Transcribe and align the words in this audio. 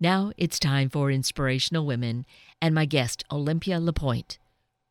Now 0.00 0.30
it's 0.36 0.60
time 0.60 0.90
for 0.90 1.10
Inspirational 1.10 1.84
Women 1.84 2.24
and 2.62 2.72
my 2.72 2.84
guest, 2.84 3.24
Olympia 3.32 3.80
LePoint. 3.80 4.38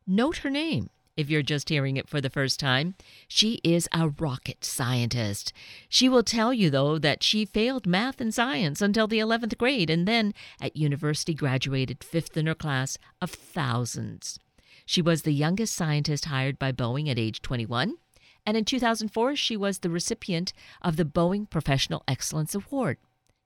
Note 0.06 0.38
her 0.38 0.50
name 0.50 0.90
if 1.16 1.30
you're 1.30 1.40
just 1.40 1.70
hearing 1.70 1.96
it 1.96 2.10
for 2.10 2.20
the 2.20 2.28
first 2.28 2.60
time. 2.60 2.94
She 3.26 3.58
is 3.64 3.88
a 3.90 4.10
rocket 4.10 4.66
scientist. 4.66 5.54
She 5.88 6.10
will 6.10 6.22
tell 6.22 6.52
you, 6.52 6.68
though, 6.68 6.98
that 6.98 7.22
she 7.22 7.46
failed 7.46 7.86
math 7.86 8.20
and 8.20 8.34
science 8.34 8.82
until 8.82 9.06
the 9.06 9.18
11th 9.18 9.56
grade 9.56 9.88
and 9.88 10.06
then 10.06 10.34
at 10.60 10.76
university 10.76 11.32
graduated 11.32 12.04
fifth 12.04 12.36
in 12.36 12.46
her 12.46 12.54
class 12.54 12.98
of 13.22 13.30
thousands. 13.30 14.38
She 14.84 15.00
was 15.00 15.22
the 15.22 15.32
youngest 15.32 15.74
scientist 15.74 16.26
hired 16.26 16.58
by 16.58 16.70
Boeing 16.70 17.08
at 17.08 17.18
age 17.18 17.40
21. 17.40 17.94
And 18.44 18.56
in 18.58 18.66
2004, 18.66 19.36
she 19.36 19.56
was 19.56 19.78
the 19.78 19.90
recipient 19.90 20.52
of 20.82 20.96
the 20.96 21.04
Boeing 21.06 21.48
Professional 21.48 22.02
Excellence 22.06 22.54
Award. 22.54 22.98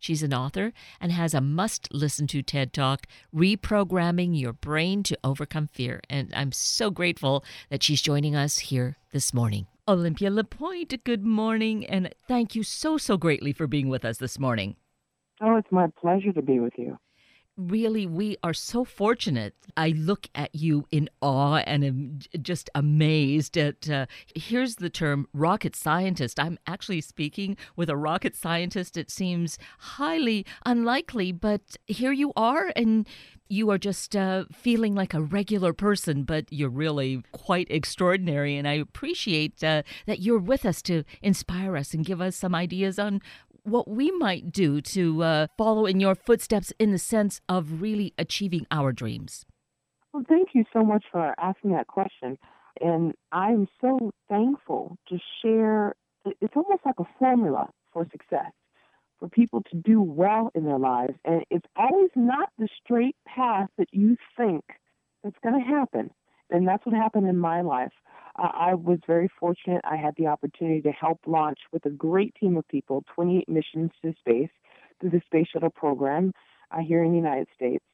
She's 0.02 0.24
an 0.24 0.34
author 0.34 0.72
and 1.00 1.12
has 1.12 1.32
a 1.32 1.40
must 1.40 1.94
listen 1.94 2.26
to 2.26 2.42
TED 2.42 2.72
Talk, 2.72 3.06
Reprogramming 3.32 4.36
Your 4.36 4.52
Brain 4.52 5.04
to 5.04 5.16
Overcome 5.22 5.68
Fear. 5.68 6.00
And 6.10 6.32
I'm 6.34 6.50
so 6.50 6.90
grateful 6.90 7.44
that 7.70 7.84
she's 7.84 8.02
joining 8.02 8.34
us 8.34 8.58
here 8.58 8.96
this 9.12 9.32
morning. 9.32 9.68
Olympia 9.86 10.28
LePoint, 10.28 11.04
good 11.04 11.24
morning, 11.24 11.86
and 11.86 12.12
thank 12.26 12.56
you 12.56 12.64
so, 12.64 12.98
so 12.98 13.16
greatly 13.16 13.52
for 13.52 13.68
being 13.68 13.88
with 13.88 14.04
us 14.04 14.18
this 14.18 14.40
morning. 14.40 14.74
Oh, 15.40 15.54
it's 15.54 15.70
my 15.70 15.86
pleasure 15.86 16.32
to 16.32 16.42
be 16.42 16.58
with 16.58 16.72
you 16.76 16.98
really, 17.68 18.06
we 18.06 18.36
are 18.42 18.54
so 18.54 18.84
fortunate. 18.84 19.54
I 19.76 19.90
look 19.90 20.28
at 20.34 20.54
you 20.54 20.86
in 20.90 21.08
awe 21.20 21.58
and 21.66 21.84
am 21.84 22.18
just 22.40 22.70
amazed 22.74 23.56
at. 23.56 23.88
Uh, 23.88 24.06
here's 24.34 24.76
the 24.76 24.90
term 24.90 25.26
rocket 25.32 25.74
scientist. 25.76 26.38
I'm 26.38 26.58
actually 26.66 27.00
speaking 27.00 27.56
with 27.76 27.88
a 27.88 27.96
rocket 27.96 28.36
scientist. 28.36 28.96
It 28.96 29.10
seems 29.10 29.58
highly 29.78 30.44
unlikely, 30.66 31.32
but 31.32 31.76
here 31.86 32.12
you 32.12 32.32
are, 32.36 32.72
and 32.76 33.06
you 33.48 33.70
are 33.70 33.78
just 33.78 34.16
uh, 34.16 34.44
feeling 34.50 34.94
like 34.94 35.12
a 35.12 35.20
regular 35.20 35.74
person, 35.74 36.24
but 36.24 36.46
you're 36.50 36.70
really 36.70 37.22
quite 37.32 37.66
extraordinary. 37.70 38.56
And 38.56 38.66
I 38.66 38.74
appreciate 38.74 39.62
uh, 39.62 39.82
that 40.06 40.20
you're 40.20 40.38
with 40.38 40.64
us 40.64 40.80
to 40.82 41.04
inspire 41.20 41.76
us 41.76 41.92
and 41.92 42.04
give 42.04 42.20
us 42.20 42.34
some 42.34 42.54
ideas 42.54 42.98
on 42.98 43.20
what 43.64 43.88
we 43.88 44.10
might 44.10 44.52
do 44.52 44.80
to 44.80 45.22
uh, 45.22 45.46
follow 45.56 45.86
in 45.86 46.00
your 46.00 46.14
footsteps 46.14 46.72
in 46.78 46.92
the 46.92 46.98
sense 46.98 47.40
of 47.48 47.80
really 47.80 48.12
achieving 48.18 48.66
our 48.70 48.92
dreams? 48.92 49.44
Well, 50.12 50.24
thank 50.28 50.48
you 50.54 50.64
so 50.72 50.82
much 50.82 51.04
for 51.10 51.34
asking 51.38 51.72
that 51.72 51.86
question. 51.86 52.38
And 52.80 53.14
I'm 53.32 53.68
so 53.80 54.10
thankful 54.28 54.96
to 55.08 55.18
share. 55.42 55.94
It's 56.24 56.54
almost 56.56 56.82
like 56.84 56.98
a 56.98 57.04
formula 57.18 57.68
for 57.92 58.06
success 58.10 58.52
for 59.18 59.28
people 59.28 59.62
to 59.70 59.76
do 59.76 60.02
well 60.02 60.50
in 60.54 60.64
their 60.64 60.78
lives. 60.78 61.14
And 61.24 61.44
it's 61.50 61.66
always 61.76 62.10
not 62.16 62.48
the 62.58 62.68
straight 62.82 63.16
path 63.26 63.68
that 63.78 63.88
you 63.92 64.16
think 64.36 64.64
that's 65.22 65.36
going 65.44 65.62
to 65.62 65.66
happen. 65.66 66.10
And 66.50 66.66
that's 66.66 66.84
what 66.84 66.94
happened 66.94 67.28
in 67.28 67.38
my 67.38 67.62
life. 67.62 67.92
I 68.36 68.74
was 68.74 68.98
very 69.06 69.28
fortunate. 69.38 69.82
I 69.84 69.96
had 69.96 70.14
the 70.16 70.26
opportunity 70.26 70.80
to 70.82 70.92
help 70.92 71.20
launch 71.26 71.58
with 71.72 71.84
a 71.84 71.90
great 71.90 72.34
team 72.34 72.56
of 72.56 72.66
people 72.68 73.04
28 73.14 73.48
missions 73.48 73.90
to 74.02 74.14
space 74.18 74.50
through 75.00 75.10
the 75.10 75.20
Space 75.26 75.48
Shuttle 75.52 75.70
program 75.70 76.32
uh, 76.70 76.78
here 76.78 77.04
in 77.04 77.10
the 77.10 77.18
United 77.18 77.48
States. 77.54 77.84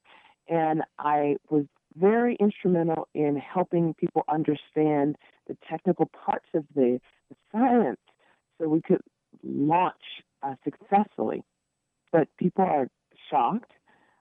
And 0.48 0.82
I 0.98 1.36
was 1.50 1.64
very 1.96 2.36
instrumental 2.38 3.08
in 3.14 3.36
helping 3.36 3.94
people 3.94 4.22
understand 4.28 5.16
the 5.48 5.56
technical 5.68 6.06
parts 6.06 6.46
of 6.54 6.64
the, 6.74 7.00
the 7.28 7.36
science 7.50 8.00
so 8.58 8.68
we 8.68 8.80
could 8.80 9.00
launch 9.42 9.94
uh, 10.42 10.54
successfully. 10.62 11.42
But 12.12 12.28
people 12.38 12.64
are 12.64 12.88
shocked. 13.30 13.72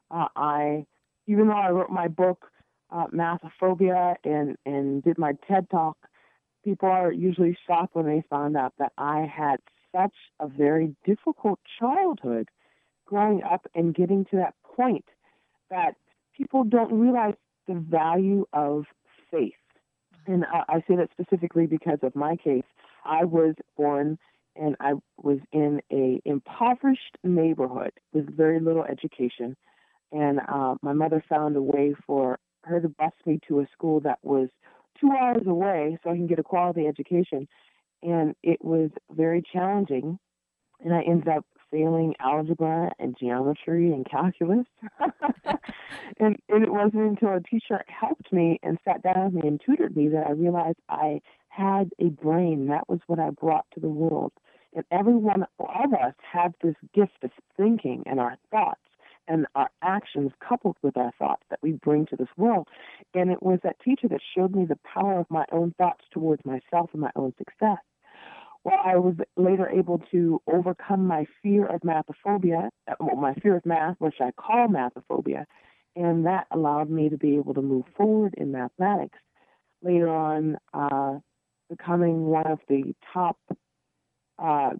Uh, 0.09 0.27
I, 0.35 0.85
even 1.27 1.47
though 1.47 1.53
I 1.53 1.69
wrote 1.69 1.89
my 1.89 2.07
book, 2.07 2.45
uh, 2.89 3.07
Mathophobia 3.07 4.15
and, 4.23 4.55
and 4.65 5.03
did 5.03 5.17
my 5.17 5.33
TED 5.47 5.69
talk, 5.69 5.97
people 6.67 6.89
are 6.89 7.13
usually 7.13 7.57
shocked 7.65 7.95
when 7.95 8.05
they 8.05 8.21
find 8.29 8.57
out 8.57 8.73
that 8.77 8.91
I 8.97 9.21
had 9.21 9.61
such 9.95 10.13
a 10.41 10.49
very 10.49 10.93
difficult 11.05 11.59
childhood 11.79 12.49
growing 13.05 13.41
up 13.41 13.65
and 13.73 13.95
getting 13.95 14.25
to 14.25 14.35
that 14.35 14.53
point 14.75 15.05
that 15.69 15.93
people 16.35 16.65
don't 16.65 16.91
realize 16.91 17.35
the 17.69 17.75
value 17.75 18.45
of 18.51 18.83
faith. 19.31 19.53
And 20.25 20.43
I, 20.43 20.63
I 20.67 20.79
say 20.89 20.97
that 20.97 21.07
specifically 21.11 21.67
because 21.67 21.99
of 22.03 22.13
my 22.17 22.35
case. 22.35 22.65
I 23.05 23.23
was 23.23 23.55
born 23.77 24.19
and 24.57 24.75
I 24.81 24.95
was 25.23 25.39
in 25.53 25.81
a 25.89 26.21
impoverished 26.25 27.17
neighborhood 27.23 27.93
with 28.11 28.35
very 28.35 28.59
little 28.59 28.83
education. 28.83 29.55
And 30.11 30.41
uh, 30.45 30.75
my 30.81 30.91
mother 30.91 31.23
found 31.29 31.55
a 31.55 31.61
way 31.61 31.95
for 32.05 32.39
her 32.65 32.81
to 32.81 32.89
bus 32.89 33.13
me 33.25 33.39
to 33.47 33.61
a 33.61 33.67
school 33.71 34.01
that 34.01 34.19
was 34.21 34.49
two 34.99 35.11
hours 35.11 35.45
away 35.45 35.97
so 36.03 36.09
I 36.09 36.15
can 36.15 36.27
get 36.27 36.39
a 36.39 36.43
quality 36.43 36.87
education. 36.87 37.47
And 38.03 38.35
it 38.43 38.63
was 38.63 38.91
very 39.11 39.43
challenging. 39.53 40.19
And 40.83 40.93
I 40.93 41.01
ended 41.01 41.27
up 41.27 41.45
failing 41.71 42.13
algebra 42.19 42.91
and 42.99 43.15
geometry 43.19 43.91
and 43.91 44.09
calculus. 44.09 44.65
and, 46.19 46.37
and 46.49 46.63
it 46.63 46.71
wasn't 46.71 47.03
until 47.03 47.35
a 47.35 47.41
teacher 47.41 47.83
helped 47.87 48.31
me 48.31 48.59
and 48.63 48.77
sat 48.85 49.01
down 49.01 49.25
with 49.25 49.43
me 49.43 49.47
and 49.47 49.61
tutored 49.65 49.95
me 49.95 50.07
that 50.09 50.27
I 50.27 50.31
realized 50.31 50.77
I 50.89 51.21
had 51.49 51.89
a 51.99 52.09
brain. 52.09 52.67
That 52.67 52.87
was 52.87 52.99
what 53.07 53.19
I 53.19 53.31
brought 53.31 53.65
to 53.73 53.79
the 53.79 53.89
world. 53.89 54.31
And 54.75 54.85
every 54.91 55.15
one 55.15 55.45
of 55.59 55.93
us 55.93 56.13
have 56.31 56.53
this 56.61 56.75
gift 56.93 57.23
of 57.23 57.31
thinking 57.57 58.03
and 58.05 58.19
our 58.19 58.37
thoughts 58.51 58.81
and 59.27 59.45
our 59.55 59.69
actions 59.81 60.31
coupled 60.47 60.77
with 60.81 60.97
our 60.97 61.11
thoughts 61.19 61.43
that 61.49 61.59
we 61.61 61.73
bring 61.73 62.05
to 62.07 62.15
this 62.15 62.27
world. 62.37 62.67
And 63.13 63.31
it 63.31 63.41
was 63.43 63.59
that 63.63 63.79
teacher 63.79 64.07
that 64.09 64.21
showed 64.35 64.55
me 64.55 64.65
the 64.65 64.79
power 64.93 65.19
of 65.19 65.27
my 65.29 65.45
own 65.51 65.73
thoughts 65.77 66.05
towards 66.11 66.43
myself 66.45 66.89
and 66.93 67.01
my 67.01 67.11
own 67.15 67.33
success. 67.37 67.79
Well, 68.63 68.79
I 68.83 68.97
was 68.97 69.15
later 69.37 69.69
able 69.69 70.01
to 70.11 70.41
overcome 70.51 71.07
my 71.07 71.25
fear 71.41 71.65
of 71.67 71.81
mathophobia, 71.81 72.69
uh, 72.89 72.95
well, 72.99 73.15
my 73.15 73.33
fear 73.35 73.55
of 73.55 73.65
math, 73.65 73.95
which 73.99 74.15
I 74.19 74.31
call 74.31 74.67
mathophobia, 74.67 75.45
and 75.95 76.25
that 76.25 76.47
allowed 76.51 76.89
me 76.89 77.09
to 77.09 77.17
be 77.17 77.37
able 77.37 77.53
to 77.53 77.61
move 77.61 77.85
forward 77.95 78.33
in 78.37 78.51
mathematics. 78.51 79.19
Later 79.81 80.09
on, 80.09 80.57
uh, 80.73 81.19
becoming 81.69 82.25
one 82.25 82.47
of 82.47 82.59
the 82.67 82.93
top 83.13 83.37
uh, 84.39 84.71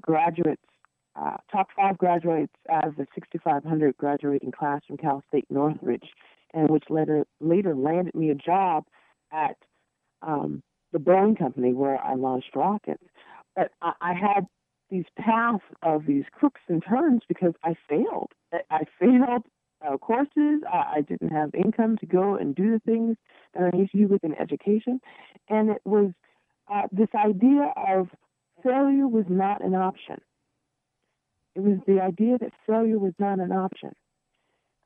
uh, 1.19 1.37
top 1.51 1.67
five 1.75 1.97
graduates 1.97 2.53
out 2.71 2.87
of 2.87 2.95
the 2.95 3.07
6,500 3.15 3.97
graduating 3.97 4.51
class 4.51 4.81
from 4.87 4.97
Cal 4.97 5.23
State 5.27 5.47
Northridge, 5.49 6.09
and 6.53 6.69
which 6.69 6.85
later 6.89 7.25
later 7.39 7.75
landed 7.75 8.15
me 8.15 8.29
a 8.29 8.35
job 8.35 8.85
at 9.31 9.57
um, 10.21 10.61
the 10.91 10.99
Boeing 10.99 11.37
company 11.37 11.73
where 11.73 11.99
I 12.01 12.15
launched 12.15 12.55
rockets. 12.55 13.03
But 13.55 13.71
I, 13.81 13.93
I 14.01 14.13
had 14.13 14.45
these 14.89 15.05
paths 15.17 15.63
of 15.81 16.05
these 16.05 16.23
crooks 16.31 16.61
and 16.67 16.83
turns 16.87 17.21
because 17.27 17.53
I 17.63 17.75
failed. 17.89 18.31
I 18.69 18.85
failed 18.99 19.43
uh, 19.85 19.97
courses. 19.97 20.61
I, 20.71 20.97
I 20.97 21.01
didn't 21.01 21.29
have 21.29 21.53
income 21.53 21.97
to 21.97 22.05
go 22.05 22.35
and 22.35 22.55
do 22.55 22.71
the 22.71 22.79
things 22.79 23.17
that 23.53 23.71
I 23.73 23.77
need 23.77 23.89
to 23.91 23.97
do 23.97 24.07
with 24.07 24.23
an 24.23 24.35
education, 24.39 25.01
and 25.49 25.69
it 25.69 25.81
was 25.83 26.11
uh, 26.71 26.83
this 26.91 27.09
idea 27.15 27.73
of 27.75 28.09
failure 28.63 29.07
was 29.07 29.25
not 29.29 29.63
an 29.63 29.73
option. 29.73 30.17
It 31.57 31.63
was 31.63 31.79
the 31.87 31.99
idea 31.99 32.37
that 32.37 32.51
failure 32.67 32.99
was 32.99 33.15
not 33.17 33.39
an 33.39 33.51
option. 33.51 33.91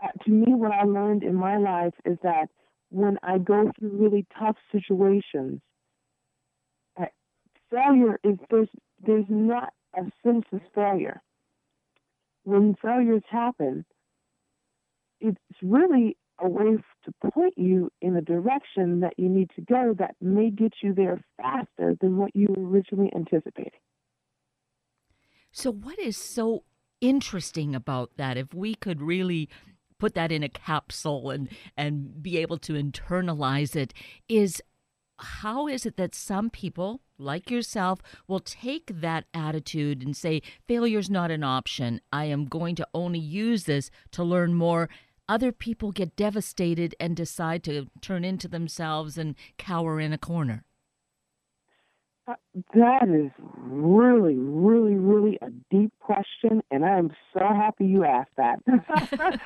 Uh, 0.02 0.08
to 0.24 0.32
me, 0.32 0.56
what 0.56 0.72
I 0.72 0.86
learned 0.86 1.22
in 1.22 1.36
my 1.36 1.58
life 1.58 1.94
is 2.06 2.18
that 2.24 2.48
when 2.92 3.18
I 3.24 3.40
go 3.40 3.70
through 3.78 3.90
really 3.90 4.26
tough 4.40 4.56
situations, 4.72 5.60
uh, 6.98 7.08
failure 7.70 8.22
is 8.24 8.38
there's 8.50 8.70
there's 9.06 9.26
not 9.28 9.74
a 9.98 10.04
sense 10.24 10.46
of 10.54 10.62
failure. 10.74 11.22
When 12.46 12.78
failures 12.82 13.24
happen, 13.30 13.84
it's 15.20 15.38
really 15.62 16.16
a 16.40 16.48
way 16.48 16.78
to 17.04 17.32
point 17.34 17.58
you 17.58 17.92
in 18.02 18.16
a 18.16 18.22
direction 18.22 19.02
that 19.02 19.16
you 19.18 19.28
need 19.28 19.50
to 19.58 19.62
go 19.62 19.94
that 20.00 20.16
may 20.22 20.52
get 20.52 20.76
you 20.82 20.94
there 20.94 21.20
faster 21.36 21.98
than 22.00 22.16
what 22.16 22.34
you 22.34 22.48
were 22.48 22.66
originally 22.66 23.12
anticipating. 23.14 23.82
So, 25.52 25.72
what 25.72 26.00
is 26.00 26.18
so 26.18 26.64
interesting 27.02 27.76
about 27.76 28.12
that? 28.18 28.38
If 28.38 28.54
we 28.54 28.76
could 28.76 29.02
really 29.02 29.50
put 30.00 30.14
that 30.16 30.32
in 30.32 30.44
a 30.44 30.50
capsule 30.50 31.30
and 31.30 31.50
and 31.76 32.24
be 32.24 32.38
able 32.38 32.58
to 32.60 32.74
internalize 32.74 33.76
it, 33.76 33.94
is 34.30 34.62
how 35.20 35.68
is 35.68 35.86
it 35.86 35.98
that 35.98 36.16
some 36.16 36.50
people 36.50 37.02
like 37.18 37.52
yourself 37.52 38.02
will 38.28 38.40
take 38.40 39.02
that 39.02 39.26
attitude 39.34 40.02
and 40.02 40.18
say 40.18 40.42
failure's 40.68 41.10
not 41.10 41.30
an 41.30 41.44
option. 41.44 42.02
I 42.12 42.26
am 42.26 42.46
going 42.46 42.76
to 42.76 42.88
only 42.94 43.20
use 43.20 43.66
this 43.66 43.92
to 44.12 44.24
learn 44.24 44.56
more. 44.56 44.90
Other 45.30 45.52
people 45.52 45.92
get 45.92 46.16
devastated 46.16 46.96
and 47.00 47.16
decide 47.16 47.64
to 47.66 47.88
turn 48.02 48.26
into 48.26 48.48
themselves 48.48 49.18
and 49.18 49.36
cower 49.58 50.00
in 50.00 50.12
a 50.12 50.18
corner 50.18 50.66
uh, 52.28 52.36
that 52.76 53.10
is 53.10 53.32
really, 53.58 54.36
really, 54.36 54.96
really 54.96 55.40
a 55.42 55.50
deep 55.72 55.92
question, 56.00 56.62
and 56.70 56.86
I 56.86 56.98
am 56.98 57.10
so 57.34 57.40
happy 57.40 57.86
you 57.86 58.06
asked 58.06 58.36
that. 58.38 58.60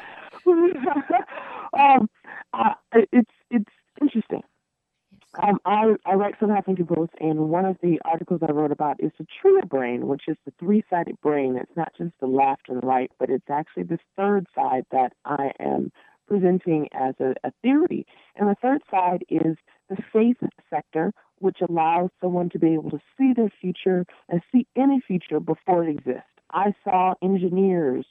um, 1.73 2.09
uh, 2.53 2.73
it's 2.91 3.31
it's 3.49 3.71
interesting. 4.01 4.43
Um, 5.41 5.59
I, 5.65 5.95
I 6.05 6.13
write 6.13 6.35
something 6.39 6.75
to 6.77 6.83
both, 6.83 7.09
and 7.19 7.49
one 7.49 7.65
of 7.65 7.77
the 7.81 7.99
articles 8.05 8.41
I 8.47 8.51
wrote 8.51 8.71
about 8.71 9.01
is 9.01 9.11
the 9.17 9.25
trio 9.41 9.61
brain, 9.61 10.07
which 10.07 10.23
is 10.27 10.37
the 10.45 10.53
three-sided 10.59 11.19
brain. 11.21 11.57
It's 11.57 11.75
not 11.75 11.91
just 11.97 12.13
the 12.19 12.27
left 12.27 12.69
and 12.69 12.83
right, 12.83 13.11
but 13.19 13.29
it's 13.29 13.49
actually 13.49 13.83
this 13.83 13.99
third 14.15 14.47
side 14.55 14.85
that 14.91 15.13
I 15.25 15.51
am 15.59 15.91
presenting 16.27 16.87
as 16.93 17.15
a, 17.19 17.35
a 17.43 17.51
theory. 17.61 18.05
And 18.35 18.49
the 18.49 18.55
third 18.61 18.81
side 18.89 19.23
is 19.29 19.57
the 19.89 19.97
faith 20.11 20.37
sector, 20.69 21.11
which 21.39 21.57
allows 21.67 22.09
someone 22.21 22.49
to 22.49 22.59
be 22.59 22.73
able 22.73 22.89
to 22.91 22.99
see 23.17 23.33
their 23.33 23.51
future 23.61 24.05
and 24.29 24.41
see 24.51 24.67
any 24.75 25.01
future 25.05 25.39
before 25.39 25.83
it 25.83 25.89
exists. 25.89 26.23
I 26.51 26.73
saw 26.83 27.15
engineers 27.21 28.05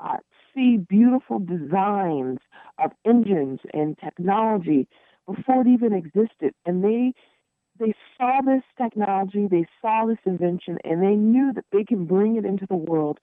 uh, 0.00 0.18
see 0.54 0.78
beautiful 0.78 1.38
designs 1.38 2.38
of 2.78 2.92
engines 3.04 3.60
and 3.74 3.98
technology 3.98 4.88
before 5.26 5.62
it 5.62 5.66
even 5.68 5.92
existed, 5.92 6.54
and 6.66 6.82
they 6.82 7.12
they 7.78 7.94
saw 8.18 8.42
this 8.44 8.62
technology, 8.76 9.46
they 9.50 9.66
saw 9.80 10.04
this 10.06 10.18
invention, 10.26 10.76
and 10.84 11.02
they 11.02 11.14
knew 11.14 11.50
that 11.54 11.64
they 11.72 11.82
can 11.82 12.04
bring 12.04 12.36
it 12.36 12.44
into 12.44 12.66
the 12.66 12.76
world. 12.76 13.18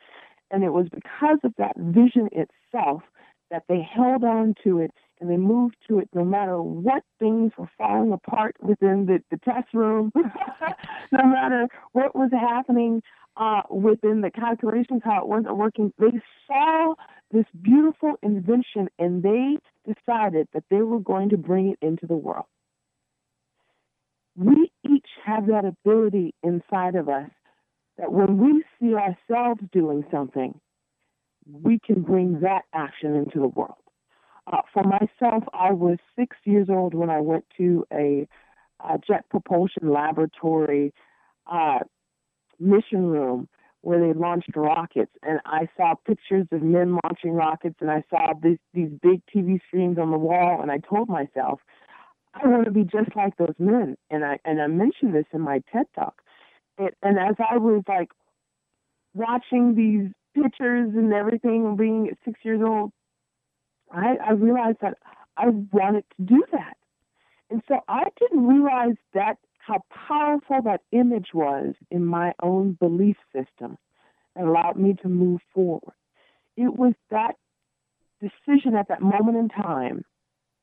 And 0.50 0.64
it 0.64 0.74
was 0.74 0.88
because 0.90 1.38
of 1.44 1.54
that 1.60 1.78
vision 1.78 2.30
itself 2.32 3.04
that 3.52 3.64
they 3.70 3.82
held 3.82 4.24
on 4.24 4.56
to 4.64 4.80
it 4.80 4.92
and 5.20 5.30
they 5.30 5.38
moved 5.38 5.76
to 5.88 6.00
it 6.00 6.10
no 6.14 6.24
matter 6.24 6.62
what 6.62 7.04
things 7.20 7.52
were 7.58 7.70
falling 7.78 8.12
apart 8.12 8.56
within 8.62 9.06
the, 9.06 9.20
the 9.32 9.38
test 9.38 9.74
room, 9.74 10.12
no 11.12 11.26
matter 11.26 11.68
what 11.94 12.16
was 12.16 12.30
happening 12.32 13.02
uh, 13.38 13.62
within 13.70 14.22
the 14.22 14.32
calculations, 14.32 15.02
how 15.04 15.22
it 15.22 15.28
wasn't 15.28 15.58
working. 15.58 15.94
They 16.00 16.22
saw 16.48 16.96
this 17.32 17.46
beautiful 17.62 18.14
invention 18.24 18.90
and 18.98 19.24
they 19.24 19.58
decided 19.86 20.48
that 20.54 20.64
they 20.70 20.82
were 20.82 21.00
going 21.00 21.30
to 21.30 21.38
bring 21.38 21.70
it 21.70 21.86
into 21.86 22.08
the 22.08 22.16
world. 22.16 22.46
We 24.36 24.72
each 24.88 25.08
have 25.26 25.48
that 25.48 25.66
ability 25.66 26.36
inside 26.44 26.96
of 26.96 27.10
us 27.10 27.30
that 27.98 28.12
when 28.12 28.38
we 28.38 28.64
see 28.80 28.94
ourselves 28.94 29.62
doing 29.72 30.06
something, 30.12 30.60
we 31.52 31.80
can 31.80 32.02
bring 32.02 32.42
that 32.42 32.64
action 32.74 33.16
into 33.16 33.40
the 33.40 33.48
world. 33.48 33.76
Uh, 34.52 34.62
for 34.74 34.84
myself, 34.84 35.44
I 35.54 35.72
was 35.74 35.98
six 36.18 36.38
years 36.46 36.68
old 36.70 36.94
when 36.94 37.10
I 37.10 37.20
went 37.20 37.46
to 37.58 37.86
a, 37.92 38.28
a 38.80 38.98
jet 39.06 39.26
propulsion 39.30 39.92
laboratory 39.92 40.94
uh, 41.52 41.80
mission 42.60 43.08
room 43.08 43.50
where 43.82 44.00
they 44.00 44.18
launched 44.18 44.56
rockets, 44.56 45.12
and 45.24 45.40
I 45.46 45.68
saw 45.78 45.96
pictures 46.06 46.48
of 46.52 46.62
men 46.62 46.98
launching 47.04 47.32
rockets, 47.32 47.76
and 47.82 47.92
I 47.92 48.04
saw 48.10 48.34
these 48.42 48.58
these 48.74 48.90
big 49.02 49.22
TV 49.34 49.60
screens 49.68 49.98
on 49.98 50.12
the 50.12 50.18
wall, 50.18 50.60
and 50.62 50.72
I 50.72 50.80
told 50.80 51.10
myself, 51.10 51.60
I 52.34 52.48
want 52.48 52.66
to 52.66 52.72
be 52.72 52.84
just 52.84 53.16
like 53.16 53.38
those 53.38 53.56
men, 53.60 53.98
and 54.10 54.26
I 54.26 54.40
and 54.46 54.62
I 54.62 54.68
mentioned 54.68 55.14
this 55.14 55.26
in 55.34 55.42
my 55.42 55.62
TED 55.72 55.86
talk, 55.94 56.22
it, 56.78 56.96
and 57.04 57.20
as 57.20 57.36
I 57.40 57.58
was 57.58 57.84
like 57.88 58.10
watching 59.14 59.76
these 59.76 60.12
pictures 60.42 60.92
and 60.96 61.14
everything, 61.14 61.76
being 61.76 62.10
six 62.26 62.40
years 62.44 62.62
old, 62.66 62.92
I, 63.92 64.18
I 64.26 64.32
realized 64.32 64.80
that 64.82 64.98
I 65.38 65.48
wanted 65.48 66.04
to 66.18 66.24
do 66.24 66.44
that. 66.52 66.78
And 67.50 67.62
so 67.68 67.80
I 67.88 68.04
didn't 68.20 68.46
realize 68.46 68.96
that 69.14 69.38
how 69.60 69.82
powerful 70.08 70.62
that 70.64 70.82
image 70.92 71.30
was 71.34 71.76
in 71.92 72.06
my 72.06 72.34
own 72.42 72.74
belief 72.80 73.18
system 73.34 73.78
and 74.36 74.48
allowed 74.48 74.78
me 74.78 74.96
to 75.02 75.10
move 75.10 75.42
forward. 75.54 75.94
It 76.56 76.76
was 76.76 76.94
that 77.12 77.36
decision 78.22 78.76
at 78.76 78.88
that 78.90 79.02
moment 79.02 79.38
in 79.38 79.50
time 79.50 80.04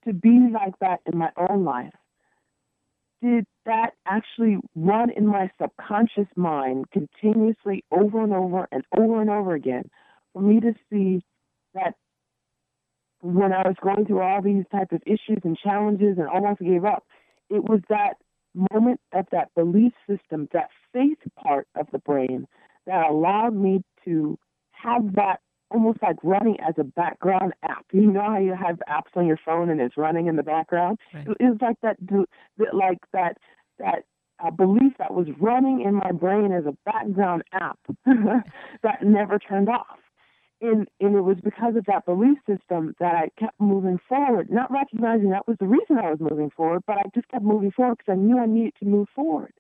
to 0.05 0.13
be 0.13 0.49
like 0.53 0.79
that 0.81 1.01
in 1.11 1.19
my 1.19 1.31
own 1.37 1.65
life 1.65 1.93
did 3.25 3.47
that 3.65 3.93
actually 4.07 4.59
run 4.75 5.09
in 5.11 5.27
my 5.27 5.51
subconscious 5.61 6.29
mind 6.37 6.85
continuously 6.91 7.83
over 7.91 8.23
and 8.23 8.35
over 8.35 8.69
and 8.71 8.85
over 8.97 9.21
and 9.21 9.31
over 9.31 9.55
again 9.55 9.89
for 10.33 10.43
me 10.43 10.61
to 10.61 10.75
see 10.91 11.23
that 11.73 11.95
when 13.25 13.55
I 13.55 13.63
was 13.67 13.77
going 13.83 14.05
through 14.05 14.21
all 14.21 14.43
these 14.43 14.65
type 14.71 14.93
of 14.93 15.01
issues 15.07 15.41
and 15.45 15.57
challenges 15.57 16.19
and 16.19 16.29
almost 16.29 16.61
gave 16.61 16.85
up, 16.85 17.07
it 17.49 17.65
was 17.65 17.81
that 17.89 18.19
moment 18.71 19.01
of 19.15 19.25
that 19.33 19.49
belief 19.55 19.93
system, 20.07 20.47
that 20.53 20.69
faith 20.93 21.19
part 21.43 21.67
of 21.75 21.87
the 21.91 21.99
brain 22.01 22.47
that 22.87 23.07
allowed 23.09 23.55
me 23.55 23.83
to 24.05 24.39
have 24.73 25.15
that 25.15 25.41
almost 25.71 26.01
like 26.03 26.17
running 26.23 26.59
as 26.61 26.75
a 26.77 26.85
background 26.85 27.55
app. 27.63 27.87
You 27.93 28.11
know 28.13 28.21
how 28.21 28.39
you 28.39 28.55
have 28.55 28.79
apps 28.89 29.17
on 29.17 29.27
your 29.27 29.41
phone 29.43 29.71
and 29.71 29.81
it's 29.81 29.97
running 29.97 30.27
in 30.27 30.37
the 30.37 30.43
background. 30.43 30.99
Right. 31.15 31.27
It 31.41 31.45
was 31.45 31.59
like 31.63 31.81
that, 31.81 31.97
like 32.75 32.99
that, 33.15 33.39
that 33.79 34.05
uh, 34.45 34.51
belief 34.51 34.93
that 34.99 35.15
was 35.15 35.29
running 35.41 35.81
in 35.81 35.95
my 35.95 36.13
brain 36.13 36.53
as 36.53 36.67
a 36.67 36.77
background 36.85 37.43
app 37.53 37.79
that 38.83 39.03
never 39.03 39.39
turned 39.39 39.71
off. 39.71 39.99
And, 40.65 40.89
and 40.99 41.15
it 41.15 41.21
was 41.21 41.37
because 41.45 41.77
of 41.77 41.85
that 41.87 42.07
belief 42.07 42.39
system 42.49 42.95
that 42.99 43.15
I 43.15 43.29
kept 43.39 43.61
moving 43.61 43.99
forward, 44.09 44.51
not 44.51 44.71
recognizing 44.71 45.29
that 45.31 45.47
was 45.47 45.59
the 45.61 45.67
reason 45.67 45.99
I 45.99 46.11
was 46.11 46.21
moving 46.21 46.51
forward, 46.57 46.83
but 46.87 46.97
I 46.97 47.03
just 47.15 47.29
kept 47.29 47.45
moving 47.45 47.71
forward 47.71 47.99
because 47.99 48.13
I 48.13 48.17
knew 48.17 48.39
I 48.39 48.47
needed 48.47 48.73
to 48.81 48.87
move 48.87 49.09
forward. 49.15 49.53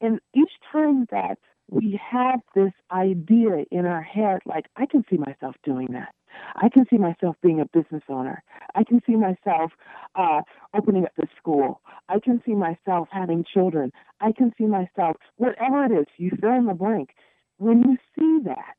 And 0.00 0.20
each 0.34 0.52
time 0.72 1.06
that 1.10 1.38
we 1.70 2.00
have 2.10 2.40
this 2.54 2.72
idea 2.90 3.66
in 3.70 3.84
our 3.84 4.00
head 4.00 4.40
like, 4.46 4.66
I 4.76 4.86
can 4.86 5.04
see 5.10 5.18
myself 5.18 5.54
doing 5.64 5.88
that. 5.90 6.14
I 6.56 6.70
can 6.70 6.86
see 6.88 6.96
myself 6.96 7.36
being 7.42 7.60
a 7.60 7.66
business 7.66 8.04
owner. 8.08 8.42
I 8.74 8.84
can 8.84 9.02
see 9.06 9.16
myself 9.16 9.72
uh, 10.14 10.40
opening 10.74 11.04
up 11.04 11.12
the 11.18 11.26
school. 11.36 11.82
I 12.08 12.20
can 12.20 12.40
see 12.46 12.54
myself 12.54 13.08
having 13.10 13.44
children. 13.44 13.92
I 14.22 14.32
can 14.32 14.52
see 14.56 14.64
myself, 14.64 15.16
whatever 15.36 15.84
it 15.84 15.92
is, 15.92 16.06
you 16.16 16.30
fill 16.40 16.54
in 16.54 16.66
the 16.66 16.74
blank. 16.74 17.10
When 17.58 17.82
you 17.82 17.96
see 18.16 18.44
that, 18.44 18.77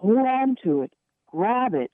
hold 0.00 0.26
on 0.26 0.56
to 0.64 0.82
it, 0.82 0.92
grab 1.26 1.74
it, 1.74 1.90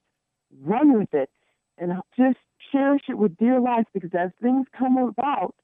run 0.62 0.98
with 0.98 1.12
it, 1.12 1.30
and 1.78 1.92
just 2.16 2.38
cherish 2.70 3.02
it 3.08 3.18
with 3.18 3.36
dear 3.36 3.60
life 3.60 3.86
because 3.92 4.10
as 4.14 4.30
things 4.42 4.66
come 4.76 4.96
about, 4.96 5.54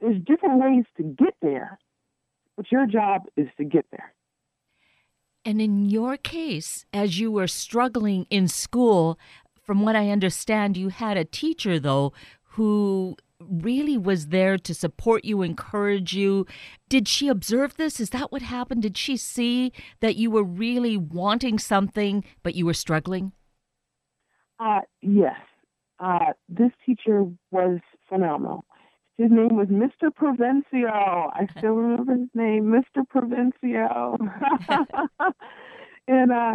there's 0.00 0.20
different 0.24 0.60
ways 0.60 0.84
to 0.96 1.02
get 1.02 1.34
there. 1.42 1.78
But 2.56 2.70
your 2.70 2.86
job 2.86 3.22
is 3.36 3.48
to 3.56 3.64
get 3.64 3.86
there. 3.90 4.14
And 5.44 5.60
in 5.60 5.90
your 5.90 6.16
case, 6.16 6.86
as 6.92 7.18
you 7.18 7.30
were 7.30 7.48
struggling 7.48 8.26
in 8.30 8.48
school, 8.48 9.18
from 9.62 9.82
what 9.82 9.96
I 9.96 10.10
understand, 10.10 10.76
you 10.76 10.88
had 10.88 11.16
a 11.16 11.24
teacher, 11.24 11.78
though, 11.80 12.12
who 12.42 13.16
really 13.48 13.96
was 13.98 14.28
there 14.28 14.58
to 14.58 14.74
support 14.74 15.24
you, 15.24 15.42
encourage 15.42 16.12
you. 16.12 16.46
Did 16.88 17.08
she 17.08 17.28
observe 17.28 17.76
this? 17.76 18.00
Is 18.00 18.10
that 18.10 18.32
what 18.32 18.42
happened? 18.42 18.82
Did 18.82 18.96
she 18.96 19.16
see 19.16 19.72
that 20.00 20.16
you 20.16 20.30
were 20.30 20.44
really 20.44 20.96
wanting 20.96 21.58
something, 21.58 22.24
but 22.42 22.54
you 22.54 22.66
were 22.66 22.74
struggling? 22.74 23.32
Uh, 24.58 24.80
yes. 25.02 25.36
Uh, 25.98 26.32
this 26.48 26.70
teacher 26.84 27.24
was 27.50 27.80
phenomenal. 28.08 28.64
His 29.16 29.30
name 29.30 29.56
was 29.56 29.68
Mr. 29.68 30.10
Provencio. 30.10 30.90
I 30.90 31.46
still 31.56 31.74
remember 31.74 32.16
his 32.16 32.28
name, 32.34 32.64
Mr. 32.64 33.04
Provencio. 33.06 34.16
and 36.08 36.32
uh, 36.32 36.54